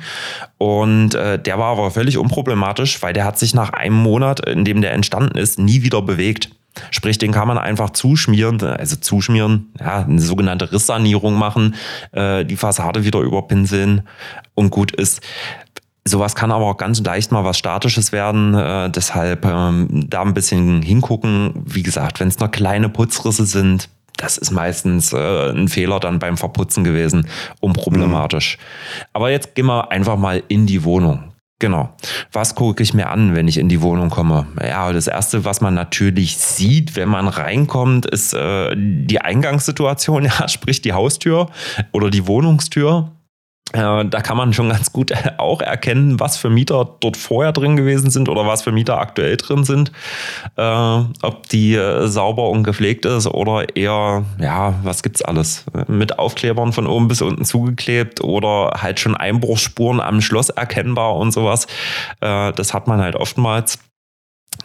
[0.57, 4.65] und äh, der war aber völlig unproblematisch, weil der hat sich nach einem Monat, in
[4.65, 6.49] dem der entstanden ist, nie wieder bewegt.
[6.91, 11.75] Sprich, den kann man einfach zuschmieren, also zuschmieren, ja, eine sogenannte Risssanierung machen,
[12.11, 14.01] äh, die Fassade wieder überpinseln
[14.55, 15.21] und gut ist
[16.07, 18.53] Sowas kann aber auch ganz leicht mal was Statisches werden.
[18.53, 21.51] Äh, deshalb ähm, da ein bisschen hingucken.
[21.65, 26.19] Wie gesagt, wenn es noch kleine Putzrisse sind, das ist meistens äh, ein Fehler dann
[26.19, 27.27] beim Verputzen gewesen,
[27.59, 28.57] unproblematisch.
[28.57, 29.03] Mhm.
[29.13, 31.31] Aber jetzt gehen wir einfach mal in die Wohnung.
[31.59, 31.95] Genau.
[32.33, 34.45] Was gucke ich mir an, wenn ich in die Wohnung komme?
[34.61, 40.47] Ja, das Erste, was man natürlich sieht, wenn man reinkommt, ist äh, die Eingangssituation, ja,
[40.49, 41.49] sprich die Haustür
[41.93, 43.11] oder die Wohnungstür.
[43.73, 47.75] Äh, da kann man schon ganz gut auch erkennen, was für Mieter dort vorher drin
[47.75, 49.91] gewesen sind oder was für Mieter aktuell drin sind.
[50.55, 50.61] Äh,
[51.21, 55.65] ob die äh, sauber und gepflegt ist oder eher, ja, was gibt's alles?
[55.87, 61.31] Mit Aufklebern von oben bis unten zugeklebt oder halt schon Einbruchsspuren am Schloss erkennbar und
[61.31, 61.67] sowas.
[62.19, 63.79] das hat man halt oftmals.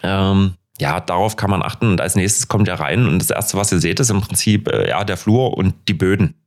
[0.03, 1.87] Ähm, ja, darauf kann man achten.
[1.87, 4.71] Und als nächstes kommt ihr rein und das erste, was ihr seht, ist im Prinzip
[4.87, 6.40] ja der Flur und die Böden.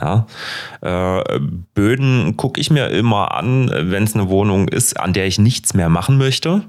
[0.00, 0.26] Ja,
[0.80, 1.40] äh,
[1.74, 5.74] Böden gucke ich mir immer an, wenn es eine Wohnung ist, an der ich nichts
[5.74, 6.62] mehr machen möchte.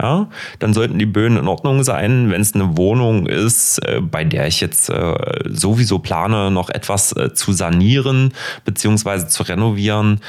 [0.00, 0.28] Ja,
[0.60, 2.30] dann sollten die Böden in Ordnung sein.
[2.30, 5.14] Wenn es eine Wohnung ist, äh, bei der ich jetzt äh,
[5.46, 8.32] sowieso plane, noch etwas äh, zu sanieren
[8.64, 10.20] beziehungsweise zu renovieren,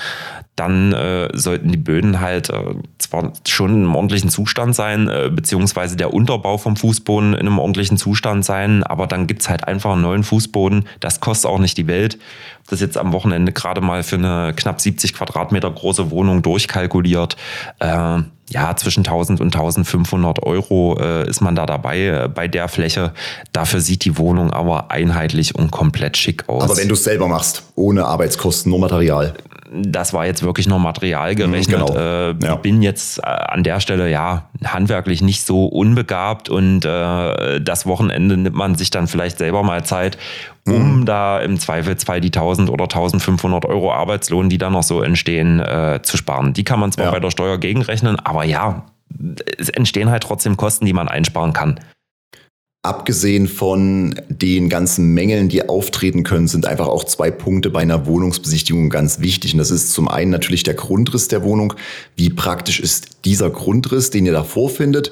[0.59, 5.95] dann äh, sollten die Böden halt äh, zwar schon im ordentlichen Zustand sein, äh, beziehungsweise
[5.95, 9.93] der Unterbau vom Fußboden in einem ordentlichen Zustand sein, aber dann gibt es halt einfach
[9.93, 10.85] einen neuen Fußboden.
[10.99, 12.19] Das kostet auch nicht die Welt.
[12.69, 17.37] Das jetzt am Wochenende gerade mal für eine knapp 70 Quadratmeter große Wohnung durchkalkuliert.
[17.79, 18.19] Äh,
[18.49, 23.13] ja, zwischen 1000 und 1500 Euro äh, ist man da dabei äh, bei der Fläche.
[23.53, 26.63] Dafür sieht die Wohnung aber einheitlich und komplett schick aus.
[26.63, 29.35] Aber wenn du es selber machst, ohne Arbeitskosten, nur Material
[29.71, 31.87] das war jetzt wirklich noch Material gerechnet.
[31.87, 31.95] Genau.
[31.95, 32.55] Äh, ja.
[32.55, 38.37] Bin jetzt äh, an der Stelle ja handwerklich nicht so unbegabt und äh, das Wochenende
[38.37, 40.17] nimmt man sich dann vielleicht selber mal Zeit,
[40.65, 41.05] um mhm.
[41.05, 45.99] da im Zweifelsfall die 1000 oder 1500 Euro Arbeitslohn, die da noch so entstehen, äh,
[46.01, 46.53] zu sparen.
[46.53, 47.11] Die kann man zwar ja.
[47.11, 48.85] bei der Steuer gegenrechnen, aber ja,
[49.57, 51.79] es entstehen halt trotzdem Kosten, die man einsparen kann.
[52.81, 58.05] Abgesehen von den ganzen Mängeln, die auftreten können, sind einfach auch zwei Punkte bei einer
[58.05, 59.51] Wohnungsbesichtigung ganz wichtig.
[59.53, 61.73] Und das ist zum einen natürlich der Grundriss der Wohnung.
[62.15, 65.11] Wie praktisch ist dieser Grundriss, den ihr da vorfindet?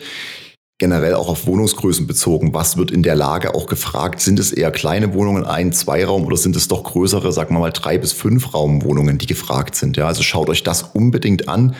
[0.77, 2.53] Generell auch auf Wohnungsgrößen bezogen.
[2.53, 4.21] Was wird in der Lage auch gefragt?
[4.21, 7.59] Sind es eher kleine Wohnungen, ein, zwei Raum oder sind es doch größere, sagen wir
[7.59, 9.97] mal, drei bis fünf Raumwohnungen, die gefragt sind?
[9.97, 11.75] Ja, also schaut euch das unbedingt an.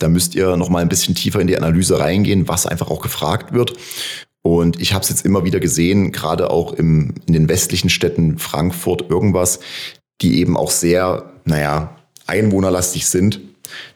[0.00, 3.02] Da müsst ihr noch mal ein bisschen tiefer in die Analyse reingehen, was einfach auch
[3.02, 3.74] gefragt wird.
[4.48, 8.38] Und ich habe es jetzt immer wieder gesehen, gerade auch im, in den westlichen Städten,
[8.38, 9.60] Frankfurt, irgendwas,
[10.22, 13.40] die eben auch sehr, naja, einwohnerlastig sind,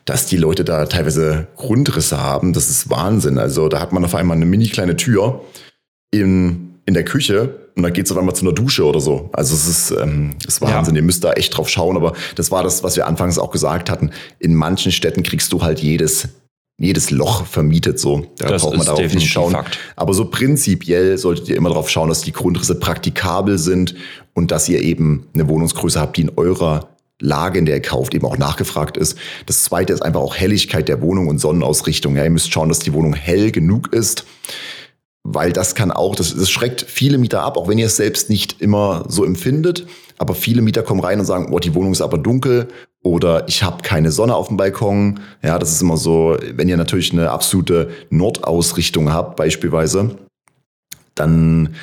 [0.05, 2.53] dass die Leute da teilweise Grundrisse haben.
[2.53, 3.39] Das ist Wahnsinn.
[3.39, 5.43] Also da hat man auf einmal eine mini kleine Tür
[6.11, 9.31] in, in der Küche und dann geht es auf einmal zu einer Dusche oder so.
[9.33, 10.95] Also es ist, ähm, ist Wahnsinn.
[10.95, 11.01] Ja.
[11.01, 11.97] Ihr müsst da echt drauf schauen.
[11.97, 14.11] Aber das war das, was wir anfangs auch gesagt hatten.
[14.39, 16.29] In manchen Städten kriegst du halt jedes
[16.83, 18.27] jedes Loch vermietet so.
[18.39, 19.53] Da das braucht man darauf nicht schauen.
[19.53, 19.79] Fakt.
[19.95, 23.95] Aber so prinzipiell solltet ihr immer darauf schauen, dass die Grundrisse praktikabel sind
[24.35, 26.89] und dass ihr eben eine Wohnungsgröße habt, die in eurer
[27.21, 29.17] Lage, in der ihr kauft, eben auch nachgefragt ist.
[29.47, 32.17] Das zweite ist einfach auch Helligkeit der Wohnung und Sonnenausrichtung.
[32.17, 34.25] Ja, ihr müsst schauen, dass die Wohnung hell genug ist,
[35.23, 38.29] weil das kann auch, das, das schreckt viele Mieter ab, auch wenn ihr es selbst
[38.29, 39.87] nicht immer so empfindet.
[40.19, 42.67] Aber viele Mieter kommen rein und sagen, oh, die Wohnung ist aber dunkel
[43.03, 45.21] oder ich habe keine Sonne auf dem Balkon.
[45.43, 50.17] Ja, das ist immer so, wenn ihr natürlich eine absolute Nordausrichtung habt, beispielsweise,
[51.15, 51.75] dann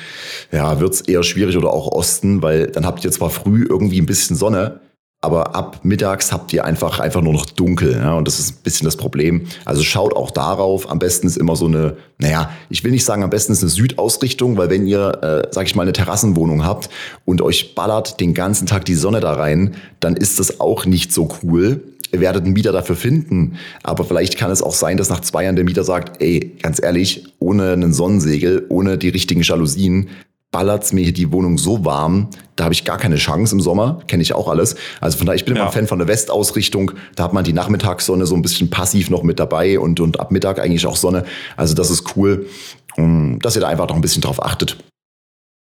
[0.50, 4.00] ja, wird es eher schwierig oder auch Osten, weil dann habt ihr zwar früh irgendwie
[4.00, 4.80] ein bisschen Sonne,
[5.22, 7.92] aber ab mittags habt ihr einfach, einfach nur noch dunkel.
[7.92, 9.46] Ja, und das ist ein bisschen das Problem.
[9.66, 10.90] Also schaut auch darauf.
[10.90, 13.70] Am besten ist immer so eine, naja, ich will nicht sagen, am besten ist eine
[13.70, 16.88] Südausrichtung, weil wenn ihr, äh, sag ich mal, eine Terrassenwohnung habt
[17.26, 21.12] und euch ballert den ganzen Tag die Sonne da rein, dann ist das auch nicht
[21.12, 21.82] so cool.
[22.12, 23.56] Ihr werdet einen Mieter dafür finden.
[23.82, 26.82] Aber vielleicht kann es auch sein, dass nach zwei Jahren der Mieter sagt, ey, ganz
[26.82, 30.08] ehrlich, ohne einen Sonnensegel, ohne die richtigen Jalousien,
[30.50, 34.00] ballert's mir hier die Wohnung so warm, da habe ich gar keine Chance im Sommer,
[34.06, 34.74] kenne ich auch alles.
[35.00, 35.62] Also von daher, ich bin ja.
[35.62, 39.10] immer ein Fan von der Westausrichtung, da hat man die Nachmittagssonne so ein bisschen passiv
[39.10, 41.24] noch mit dabei und, und ab Mittag eigentlich auch Sonne.
[41.56, 42.46] Also das ist cool,
[42.96, 44.76] dass ihr da einfach noch ein bisschen drauf achtet.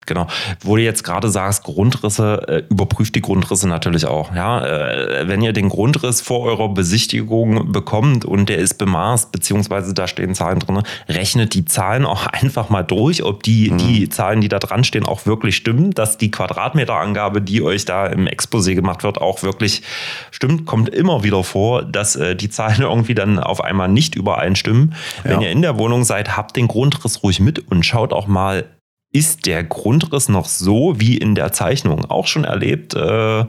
[0.07, 0.27] Genau.
[0.61, 4.35] Wo du jetzt gerade sagst, Grundrisse, äh, überprüft die Grundrisse natürlich auch.
[4.35, 9.95] Ja, äh, wenn ihr den Grundriss vor eurer Besichtigung bekommt und der ist bemaßt, beziehungsweise
[9.95, 13.79] da stehen Zahlen drin, rechnet die Zahlen auch einfach mal durch, ob die, mhm.
[13.79, 18.07] die Zahlen, die da dran stehen, auch wirklich stimmen, dass die Quadratmeterangabe, die euch da
[18.07, 19.83] im Exposé gemacht wird, auch wirklich
[20.31, 20.66] stimmt.
[20.66, 24.95] Kommt immer wieder vor, dass äh, die Zahlen irgendwie dann auf einmal nicht übereinstimmen.
[25.25, 25.31] Ja.
[25.31, 28.66] Wenn ihr in der Wohnung seid, habt den Grundriss ruhig mit und schaut auch mal
[29.12, 32.95] ist der Grundriss noch so wie in der Zeichnung auch schon erlebt.
[32.95, 33.45] Äh,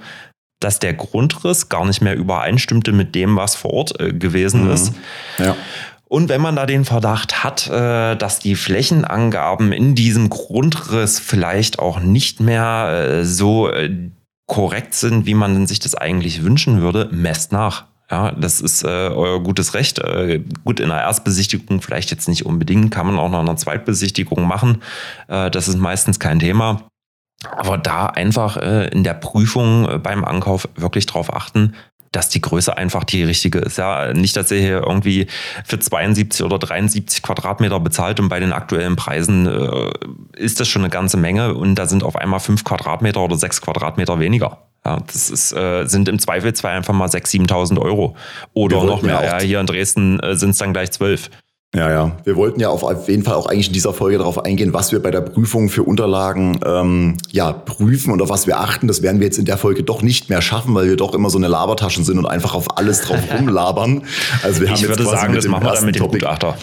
[0.59, 4.71] dass der Grundriss gar nicht mehr übereinstimmte mit dem, was vor Ort äh, gewesen mhm.
[4.71, 4.93] ist.
[5.37, 5.55] Ja.
[6.09, 11.79] Und wenn man da den Verdacht hat, äh, dass die Flächenangaben in diesem Grundriss vielleicht
[11.79, 13.93] auch nicht mehr äh, so äh,
[14.47, 17.85] korrekt sind, wie man sich das eigentlich wünschen würde, messt nach.
[18.09, 19.99] Ja, das ist äh, euer gutes Recht.
[19.99, 24.47] Äh, gut, in einer Erstbesichtigung vielleicht jetzt nicht unbedingt, kann man auch noch eine Zweitbesichtigung
[24.47, 24.81] machen.
[25.27, 26.87] Äh, das ist meistens kein Thema.
[27.51, 31.75] Aber da einfach äh, in der Prüfung äh, beim Ankauf wirklich drauf achten,
[32.11, 33.77] dass die Größe einfach die richtige ist.
[33.77, 35.27] Ja, nicht, dass ihr hier irgendwie
[35.65, 39.91] für 72 oder 73 Quadratmeter bezahlt und bei den aktuellen Preisen äh,
[40.35, 43.61] ist das schon eine ganze Menge und da sind auf einmal fünf Quadratmeter oder sechs
[43.61, 44.69] Quadratmeter weniger.
[44.87, 48.15] Ja, das ist, äh, sind im Zweifelsfall einfach mal 6.000, 7.000 Euro.
[48.53, 49.21] Oder noch mehr.
[49.21, 51.29] Ja, hier in Dresden äh, sind es dann gleich zwölf.
[51.75, 52.11] Ja, ja.
[52.23, 55.01] Wir wollten ja auf jeden Fall auch eigentlich in dieser Folge darauf eingehen, was wir
[55.01, 58.87] bei der Prüfung für Unterlagen ähm, ja, prüfen und auf was wir achten.
[58.87, 61.29] Das werden wir jetzt in der Folge doch nicht mehr schaffen, weil wir doch immer
[61.29, 64.03] so eine Labertaschen sind und einfach auf alles drauf rumlabern.
[64.41, 66.57] Also wir haben ich jetzt würde sagen, das machen wir dann mit dem Topic, Gutachter.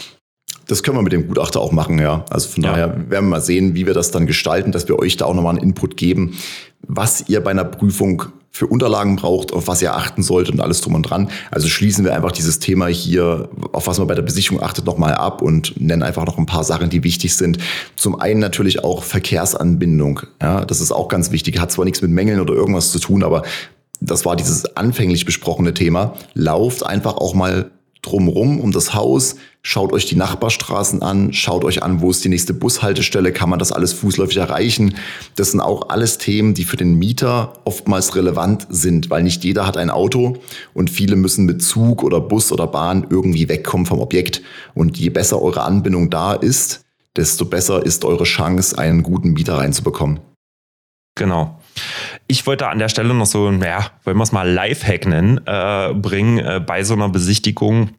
[0.67, 2.25] Das können wir mit dem Gutachter auch machen, ja.
[2.31, 2.71] Also von ja.
[2.71, 5.35] daher werden wir mal sehen, wie wir das dann gestalten, dass wir euch da auch
[5.35, 6.39] nochmal einen Input geben,
[6.87, 8.25] was ihr bei einer Prüfung
[8.55, 11.29] für Unterlagen braucht, auf was ihr achten sollt und alles drum und dran.
[11.51, 15.15] Also schließen wir einfach dieses Thema hier, auf was man bei der Besichtigung achtet, nochmal
[15.15, 17.59] ab und nennen einfach noch ein paar Sachen, die wichtig sind.
[17.97, 20.21] Zum einen natürlich auch Verkehrsanbindung.
[20.41, 21.59] Ja, das ist auch ganz wichtig.
[21.59, 23.43] Hat zwar nichts mit Mängeln oder irgendwas zu tun, aber
[24.01, 26.15] das war dieses anfänglich besprochene Thema.
[26.35, 27.73] Lauft einfach auch mal
[28.03, 29.35] drumrum um das Haus,
[29.67, 33.59] schaut euch die Nachbarstraßen an, schaut euch an, wo ist die nächste Bushaltestelle, kann man
[33.59, 34.95] das alles fußläufig erreichen.
[35.37, 39.67] Das sind auch alles Themen, die für den Mieter oftmals relevant sind, weil nicht jeder
[39.67, 40.37] hat ein Auto
[40.75, 44.43] und viele müssen mit Zug oder Bus oder Bahn irgendwie wegkommen vom Objekt.
[44.75, 46.85] Und je besser eure Anbindung da ist,
[47.17, 50.21] desto besser ist eure Chance, einen guten Mieter reinzubekommen.
[51.17, 51.59] Genau.
[52.27, 55.95] Ich wollte an der Stelle noch so, naja, wollen wir es mal Lifehack nennen, äh,
[55.95, 57.91] bringen äh, bei so einer Besichtigung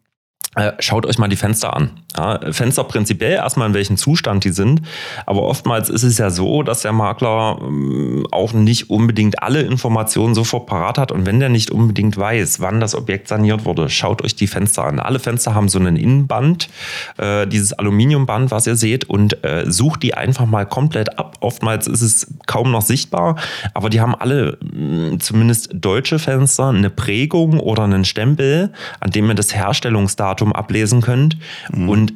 [0.80, 1.92] schaut euch mal die Fenster an.
[2.18, 4.82] Ja, Fenster prinzipiell erstmal in welchem Zustand die sind,
[5.26, 10.34] aber oftmals ist es ja so, dass der Makler ähm, auch nicht unbedingt alle Informationen
[10.34, 14.24] sofort parat hat und wenn der nicht unbedingt weiß, wann das Objekt saniert wurde, schaut
[14.24, 15.00] euch die Fenster an.
[15.00, 16.70] Alle Fenster haben so einen Innenband,
[17.18, 21.38] äh, dieses Aluminiumband, was ihr seht und äh, sucht die einfach mal komplett ab.
[21.42, 23.36] Oftmals ist es kaum noch sichtbar,
[23.74, 29.28] aber die haben alle, mh, zumindest deutsche Fenster, eine Prägung oder einen Stempel, an dem
[29.28, 31.38] ihr das Herstellungsdatum Datum ablesen könnt.
[31.72, 31.90] Mhm.
[31.90, 32.14] Und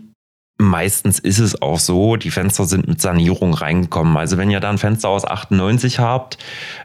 [0.58, 4.18] meistens ist es auch so, die Fenster sind mit Sanierung reingekommen.
[4.18, 6.38] Also wenn ihr da ein Fenster aus 98 habt,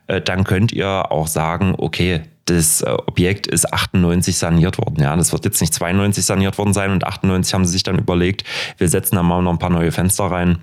[0.07, 5.01] äh, dann könnt ihr auch sagen, okay, das äh, Objekt ist 98 saniert worden.
[5.01, 7.99] Ja, das wird jetzt nicht 92 saniert worden sein und 98 haben sie sich dann
[7.99, 8.45] überlegt,
[8.77, 10.59] wir setzen da mal noch ein paar neue Fenster rein.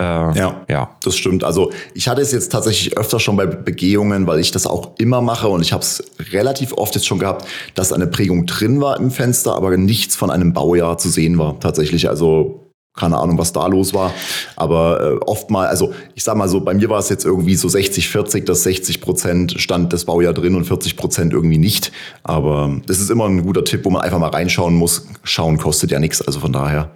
[0.00, 1.44] Äh, ja, ja, das stimmt.
[1.44, 5.20] Also ich hatte es jetzt tatsächlich öfter schon bei Begehungen, weil ich das auch immer
[5.20, 8.98] mache und ich habe es relativ oft jetzt schon gehabt, dass eine Prägung drin war
[8.98, 11.60] im Fenster, aber nichts von einem Baujahr zu sehen war.
[11.60, 12.64] Tatsächlich, also
[12.96, 14.12] keine Ahnung, was da los war.
[14.56, 17.56] Aber äh, oft mal, also ich sag mal so, bei mir war es jetzt irgendwie
[17.56, 21.92] so 60, 40, dass 60 Prozent stand das Baujahr drin und 40 Prozent irgendwie nicht.
[22.22, 25.06] Aber das ist immer ein guter Tipp, wo man einfach mal reinschauen muss.
[25.24, 26.90] Schauen kostet ja nichts, also von daher.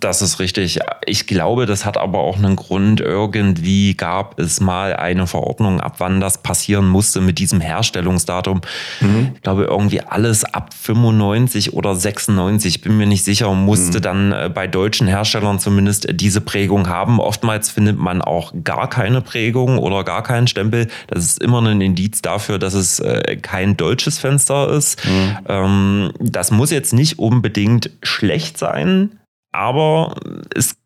[0.00, 0.78] Das ist richtig.
[1.06, 3.00] Ich glaube, das hat aber auch einen Grund.
[3.00, 8.60] Irgendwie gab es mal eine Verordnung, ab wann das passieren musste mit diesem Herstellungsdatum.
[9.00, 9.32] Mhm.
[9.34, 14.02] Ich glaube, irgendwie alles ab 95 oder 96, bin mir nicht sicher, musste mhm.
[14.02, 17.20] dann äh, bei deutschen Herstellern zumindest diese Prägung haben.
[17.20, 20.88] Oftmals findet man auch gar keine Prägung oder gar keinen Stempel.
[21.08, 25.04] Das ist immer ein Indiz dafür, dass es äh, kein deutsches Fenster ist.
[25.04, 25.38] Mhm.
[25.48, 29.10] Ähm, das muss jetzt nicht unbedingt schlecht sein
[29.56, 30.14] aber
[30.54, 30.76] es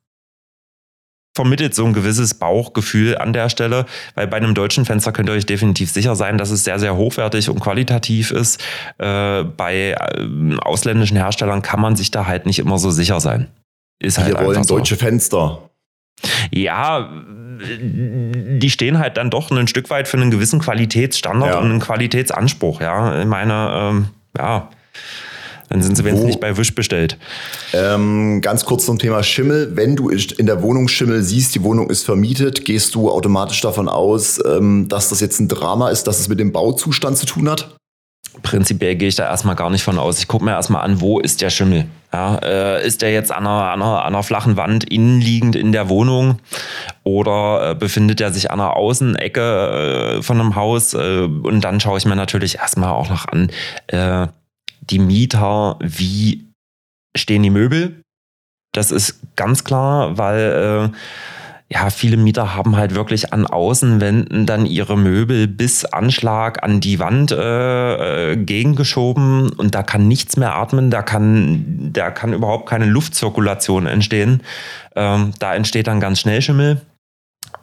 [1.34, 5.34] vermittelt so ein gewisses Bauchgefühl an der Stelle, weil bei einem deutschen Fenster könnt ihr
[5.34, 8.60] euch definitiv sicher sein, dass es sehr, sehr hochwertig und qualitativ ist.
[8.98, 13.48] Äh, bei äh, ausländischen Herstellern kann man sich da halt nicht immer so sicher sein.
[14.00, 14.76] Ist halt Wir wollen so.
[14.76, 15.70] deutsche Fenster.
[16.50, 17.10] Ja,
[17.60, 21.58] die stehen halt dann doch ein Stück weit für einen gewissen Qualitätsstandard ja.
[21.58, 22.80] und einen Qualitätsanspruch.
[22.80, 24.68] Ja, ich meine, ähm, ja
[25.70, 27.16] dann sind sie wenigstens nicht bei Wisch bestellt.
[27.72, 29.76] Ähm, ganz kurz zum Thema Schimmel.
[29.76, 33.88] Wenn du in der Wohnung Schimmel siehst, die Wohnung ist vermietet, gehst du automatisch davon
[33.88, 37.48] aus, ähm, dass das jetzt ein Drama ist, dass es mit dem Bauzustand zu tun
[37.48, 37.76] hat?
[38.42, 40.18] Prinzipiell gehe ich da erstmal gar nicht von aus.
[40.18, 41.86] Ich gucke mir erstmal an, wo ist der Schimmel?
[42.12, 45.70] Ja, äh, ist der jetzt an einer, an, einer, an einer flachen Wand innenliegend in
[45.70, 46.40] der Wohnung
[47.04, 50.94] oder äh, befindet er sich an einer Außenecke äh, von einem Haus?
[50.94, 53.50] Äh, und dann schaue ich mir natürlich erstmal auch noch an,
[53.86, 54.26] äh,
[54.90, 56.52] die Mieter, wie
[57.16, 58.02] stehen die Möbel.
[58.72, 60.96] Das ist ganz klar, weil äh,
[61.72, 66.98] ja, viele Mieter haben halt wirklich an Außenwänden dann ihre Möbel bis Anschlag an die
[66.98, 72.68] Wand äh, äh, gegengeschoben und da kann nichts mehr atmen, da kann, da kann überhaupt
[72.68, 74.42] keine Luftzirkulation entstehen.
[74.96, 76.80] Ähm, da entsteht dann ganz schnell Schimmel.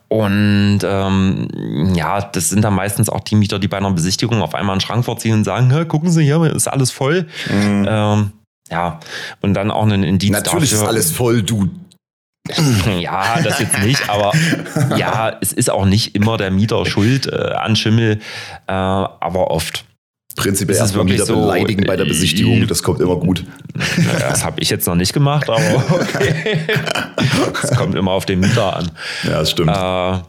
[0.10, 4.55] Und ähm, ja, das sind dann meistens auch die Mieter, die bei einer Besichtigung auf
[4.55, 7.28] einmal einen Schrank vorziehen und sagen, gucken Sie hier, ist alles voll.
[7.49, 7.86] Mhm.
[7.89, 8.32] Ähm,
[8.70, 8.99] ja,
[9.41, 11.70] und dann auch einen Indiz Natürlich dafür, ist alles voll, du
[12.99, 14.32] ja, das jetzt nicht, aber
[14.95, 18.20] ja, es ist auch nicht immer der Mieter schuld äh, an Schimmel,
[18.68, 19.84] äh, aber oft.
[20.38, 23.44] Prinzipiell erstmal Mieter so, beleidigen bei der Besichtigung, das kommt immer gut.
[24.22, 26.60] Das habe ich jetzt noch nicht gemacht, aber okay.
[27.62, 28.92] Das kommt immer auf den Mieter an.
[29.24, 29.72] Ja, das stimmt.
[29.72, 30.20] Äh,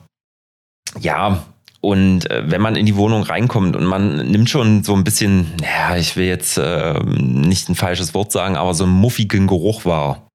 [1.01, 1.45] ja,
[1.81, 5.53] und äh, wenn man in die Wohnung reinkommt und man nimmt schon so ein bisschen,
[5.63, 9.85] ja, ich will jetzt äh, nicht ein falsches Wort sagen, aber so einen muffigen Geruch
[9.85, 10.29] wahr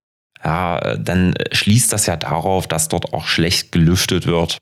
[0.43, 4.57] ja, dann schließt das ja darauf, dass dort auch schlecht gelüftet wird.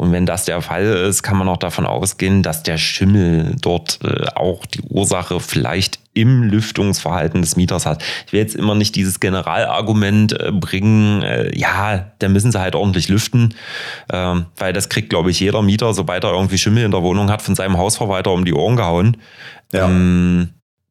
[0.00, 3.98] Und wenn das der Fall ist, kann man auch davon ausgehen, dass der Schimmel dort
[4.02, 8.02] äh, auch die Ursache vielleicht im Lüftungsverhalten des Mieters hat.
[8.26, 12.76] Ich will jetzt immer nicht dieses Generalargument äh, bringen, äh, ja, da müssen sie halt
[12.76, 13.52] ordentlich lüften,
[14.10, 17.30] ähm, weil das kriegt, glaube ich, jeder Mieter, sobald er irgendwie Schimmel in der Wohnung
[17.30, 19.18] hat, von seinem Hausverwalter um die Ohren gehauen.
[19.70, 19.84] Ja.
[19.84, 20.48] Ähm,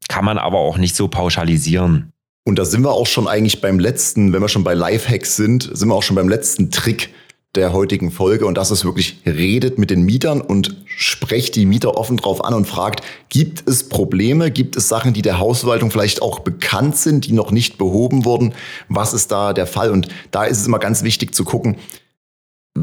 [0.08, 2.12] kann man aber auch nicht so pauschalisieren.
[2.46, 5.68] Und da sind wir auch schon eigentlich beim letzten, wenn wir schon bei Lifehacks sind,
[5.74, 7.10] sind wir auch schon beim letzten Trick
[7.56, 11.98] der heutigen Folge und das ist wirklich, redet mit den Mietern und sprecht die Mieter
[11.98, 16.22] offen drauf an und fragt, gibt es Probleme, gibt es Sachen, die der Hausverwaltung vielleicht
[16.22, 18.54] auch bekannt sind, die noch nicht behoben wurden?
[18.88, 19.90] Was ist da der Fall?
[19.90, 21.78] Und da ist es immer ganz wichtig zu gucken,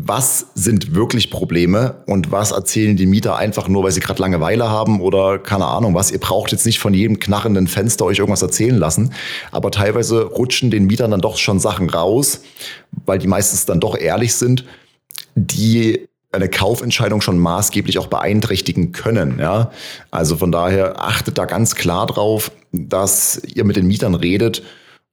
[0.05, 4.69] was sind wirklich Probleme und was erzählen die Mieter einfach nur, weil sie gerade Langeweile
[4.69, 6.11] haben oder keine Ahnung was.
[6.11, 9.15] Ihr braucht jetzt nicht von jedem knarrenden Fenster euch irgendwas erzählen lassen,
[9.53, 12.43] aber teilweise rutschen den Mietern dann doch schon Sachen raus,
[13.07, 14.67] weil die meistens dann doch ehrlich sind,
[15.35, 19.39] die eine Kaufentscheidung schon maßgeblich auch beeinträchtigen können.
[19.39, 19.71] Ja?
[20.11, 24.63] Also von daher achtet da ganz klar drauf, dass ihr mit den Mietern redet.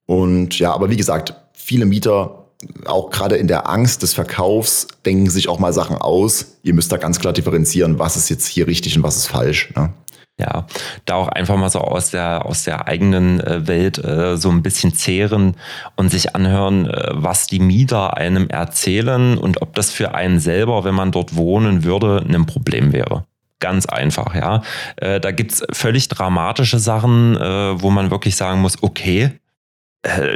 [0.05, 2.42] Und ja, aber wie gesagt, viele Mieter
[2.85, 6.57] auch gerade in der Angst des Verkaufs denken sich auch mal Sachen aus.
[6.63, 9.71] Ihr müsst da ganz klar differenzieren, was ist jetzt hier richtig und was ist falsch.
[9.75, 9.93] Ne?
[10.39, 10.65] Ja,
[11.05, 14.63] da auch einfach mal so aus der, aus der eigenen äh, Welt äh, so ein
[14.63, 15.55] bisschen zehren
[15.95, 20.83] und sich anhören, äh, was die Mieter einem erzählen und ob das für einen selber,
[20.85, 23.25] wenn man dort wohnen würde, ein Problem wäre.
[23.59, 24.63] Ganz einfach, ja.
[24.95, 29.39] Äh, da gibt's völlig dramatische Sachen, äh, wo man wirklich sagen muss, okay,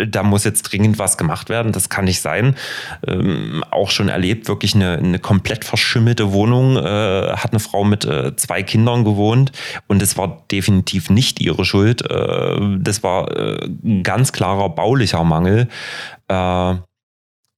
[0.07, 1.74] da muss jetzt dringend was gemacht werden.
[1.74, 2.55] Das kann nicht sein.
[3.05, 6.78] Ähm, auch schon erlebt, wirklich eine, eine komplett verschimmelte Wohnung.
[6.78, 9.51] Äh, hat eine Frau mit äh, zwei Kindern gewohnt
[9.88, 12.09] und es war definitiv nicht ihre Schuld.
[12.09, 15.68] Äh, das war äh, ein ganz klarer baulicher Mangel.
[16.30, 16.76] Äh,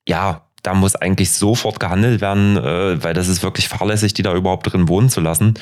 [0.07, 2.57] ja, da muss eigentlich sofort gehandelt werden,
[3.01, 5.53] weil das ist wirklich fahrlässig, die da überhaupt drin wohnen zu lassen.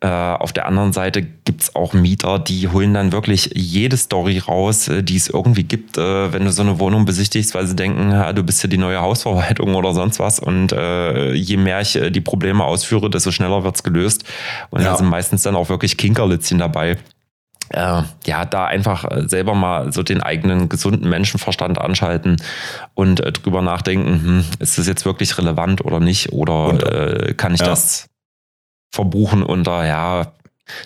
[0.00, 4.38] Äh, auf der anderen Seite gibt es auch Mieter, die holen dann wirklich jede Story
[4.38, 7.74] raus, äh, die es irgendwie gibt, äh, wenn du so eine Wohnung besichtigst, weil sie
[7.74, 10.38] denken, ja, du bist ja die neue Hausverwaltung oder sonst was.
[10.38, 14.22] Und äh, je mehr ich äh, die Probleme ausführe, desto schneller wird's gelöst.
[14.70, 14.92] Und ja.
[14.92, 16.96] da sind meistens dann auch wirklich Kinkerlitzchen dabei.
[17.70, 22.36] Äh, ja, da einfach selber mal so den eigenen gesunden Menschenverstand anschalten
[22.94, 26.32] und äh, drüber nachdenken, hm, ist das jetzt wirklich relevant oder nicht?
[26.32, 27.66] Oder äh, kann ich ja.
[27.66, 28.08] das
[28.90, 30.32] verbuchen unter, ja,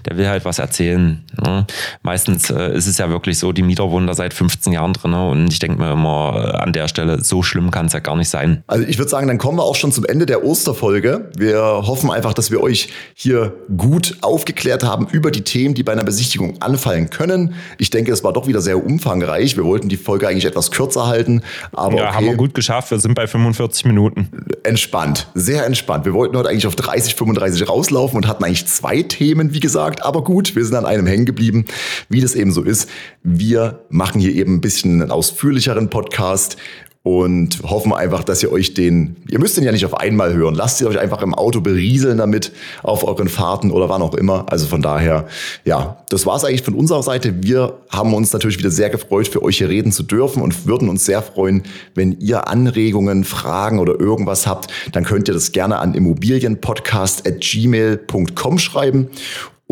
[0.07, 1.25] der will halt was erzählen.
[1.41, 1.67] Ne?
[2.03, 5.11] Meistens äh, ist es ja wirklich so, die Mieter wohnen da seit 15 Jahren drin
[5.11, 5.29] ne?
[5.29, 8.17] und ich denke mir immer, äh, an der Stelle, so schlimm kann es ja gar
[8.17, 8.63] nicht sein.
[8.67, 11.31] Also ich würde sagen, dann kommen wir auch schon zum Ende der Osterfolge.
[11.37, 15.93] Wir hoffen einfach, dass wir euch hier gut aufgeklärt haben über die Themen, die bei
[15.93, 17.55] einer Besichtigung anfallen können.
[17.79, 19.57] Ich denke, es war doch wieder sehr umfangreich.
[19.57, 22.17] Wir wollten die Folge eigentlich etwas kürzer halten, aber ja, okay.
[22.17, 22.91] haben wir gut geschafft.
[22.91, 24.29] Wir sind bei 45 Minuten.
[24.63, 26.05] Entspannt, sehr entspannt.
[26.05, 29.72] Wir wollten heute eigentlich auf 30, 35 rauslaufen und hatten eigentlich zwei Themen, wie gesagt
[29.73, 30.05] gesagt.
[30.05, 31.65] Aber gut, wir sind an einem hängen geblieben,
[32.11, 32.91] wie das eben so ist.
[33.23, 36.59] Wir machen hier eben ein bisschen einen ausführlicheren Podcast
[37.05, 40.55] und hoffen einfach, dass ihr euch den, ihr müsst den ja nicht auf einmal hören,
[40.55, 42.53] lasst ihr euch einfach im Auto berieseln damit
[42.85, 44.47] auf euren Fahrten oder wann auch immer.
[44.51, 45.27] Also von daher,
[45.65, 47.43] ja, das war's eigentlich von unserer Seite.
[47.43, 50.89] Wir haben uns natürlich wieder sehr gefreut, für euch hier reden zu dürfen und würden
[50.89, 51.65] uns sehr freuen,
[51.97, 59.09] wenn ihr Anregungen, Fragen oder irgendwas habt, dann könnt ihr das gerne an immobilienpodcast@gmail.com schreiben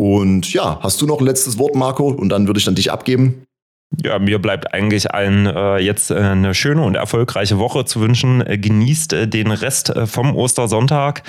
[0.01, 2.07] und ja, hast du noch ein letztes Wort, Marco?
[2.07, 3.43] Und dann würde ich dann dich abgeben.
[4.03, 8.41] Ja, mir bleibt eigentlich allen äh, jetzt äh, eine schöne und erfolgreiche Woche zu wünschen.
[8.43, 11.21] Äh, genießt äh, den Rest äh, vom Ostersonntag.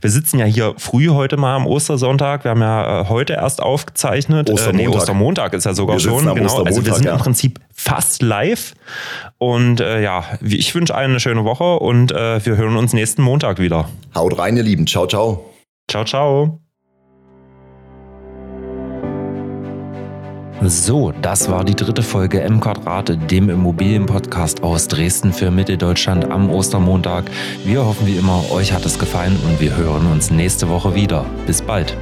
[0.00, 2.44] Wir sitzen ja hier früh heute mal am Ostersonntag.
[2.44, 4.48] Wir haben ja äh, heute erst aufgezeichnet.
[4.48, 4.88] Ostermontag.
[4.88, 6.26] nee, Ostermontag ist ja sogar Wir schon.
[6.26, 6.62] am Genau.
[6.62, 7.12] Also wir sind ja.
[7.12, 8.72] im Prinzip fast live.
[9.36, 13.90] Und ja, ich wünsche allen eine schöne Woche und wir hören uns nächsten Montag wieder.
[14.14, 14.86] Haut rein, ihr Lieben.
[14.86, 15.50] Ciao, ciao.
[15.90, 16.63] Ciao, ciao.
[20.66, 26.48] So, das war die dritte Folge M Quadrat, dem Immobilienpodcast aus Dresden für Mitteldeutschland am
[26.48, 27.24] Ostermontag.
[27.64, 31.26] Wir hoffen wie immer, euch hat es gefallen und wir hören uns nächste Woche wieder.
[31.46, 31.96] Bis bald.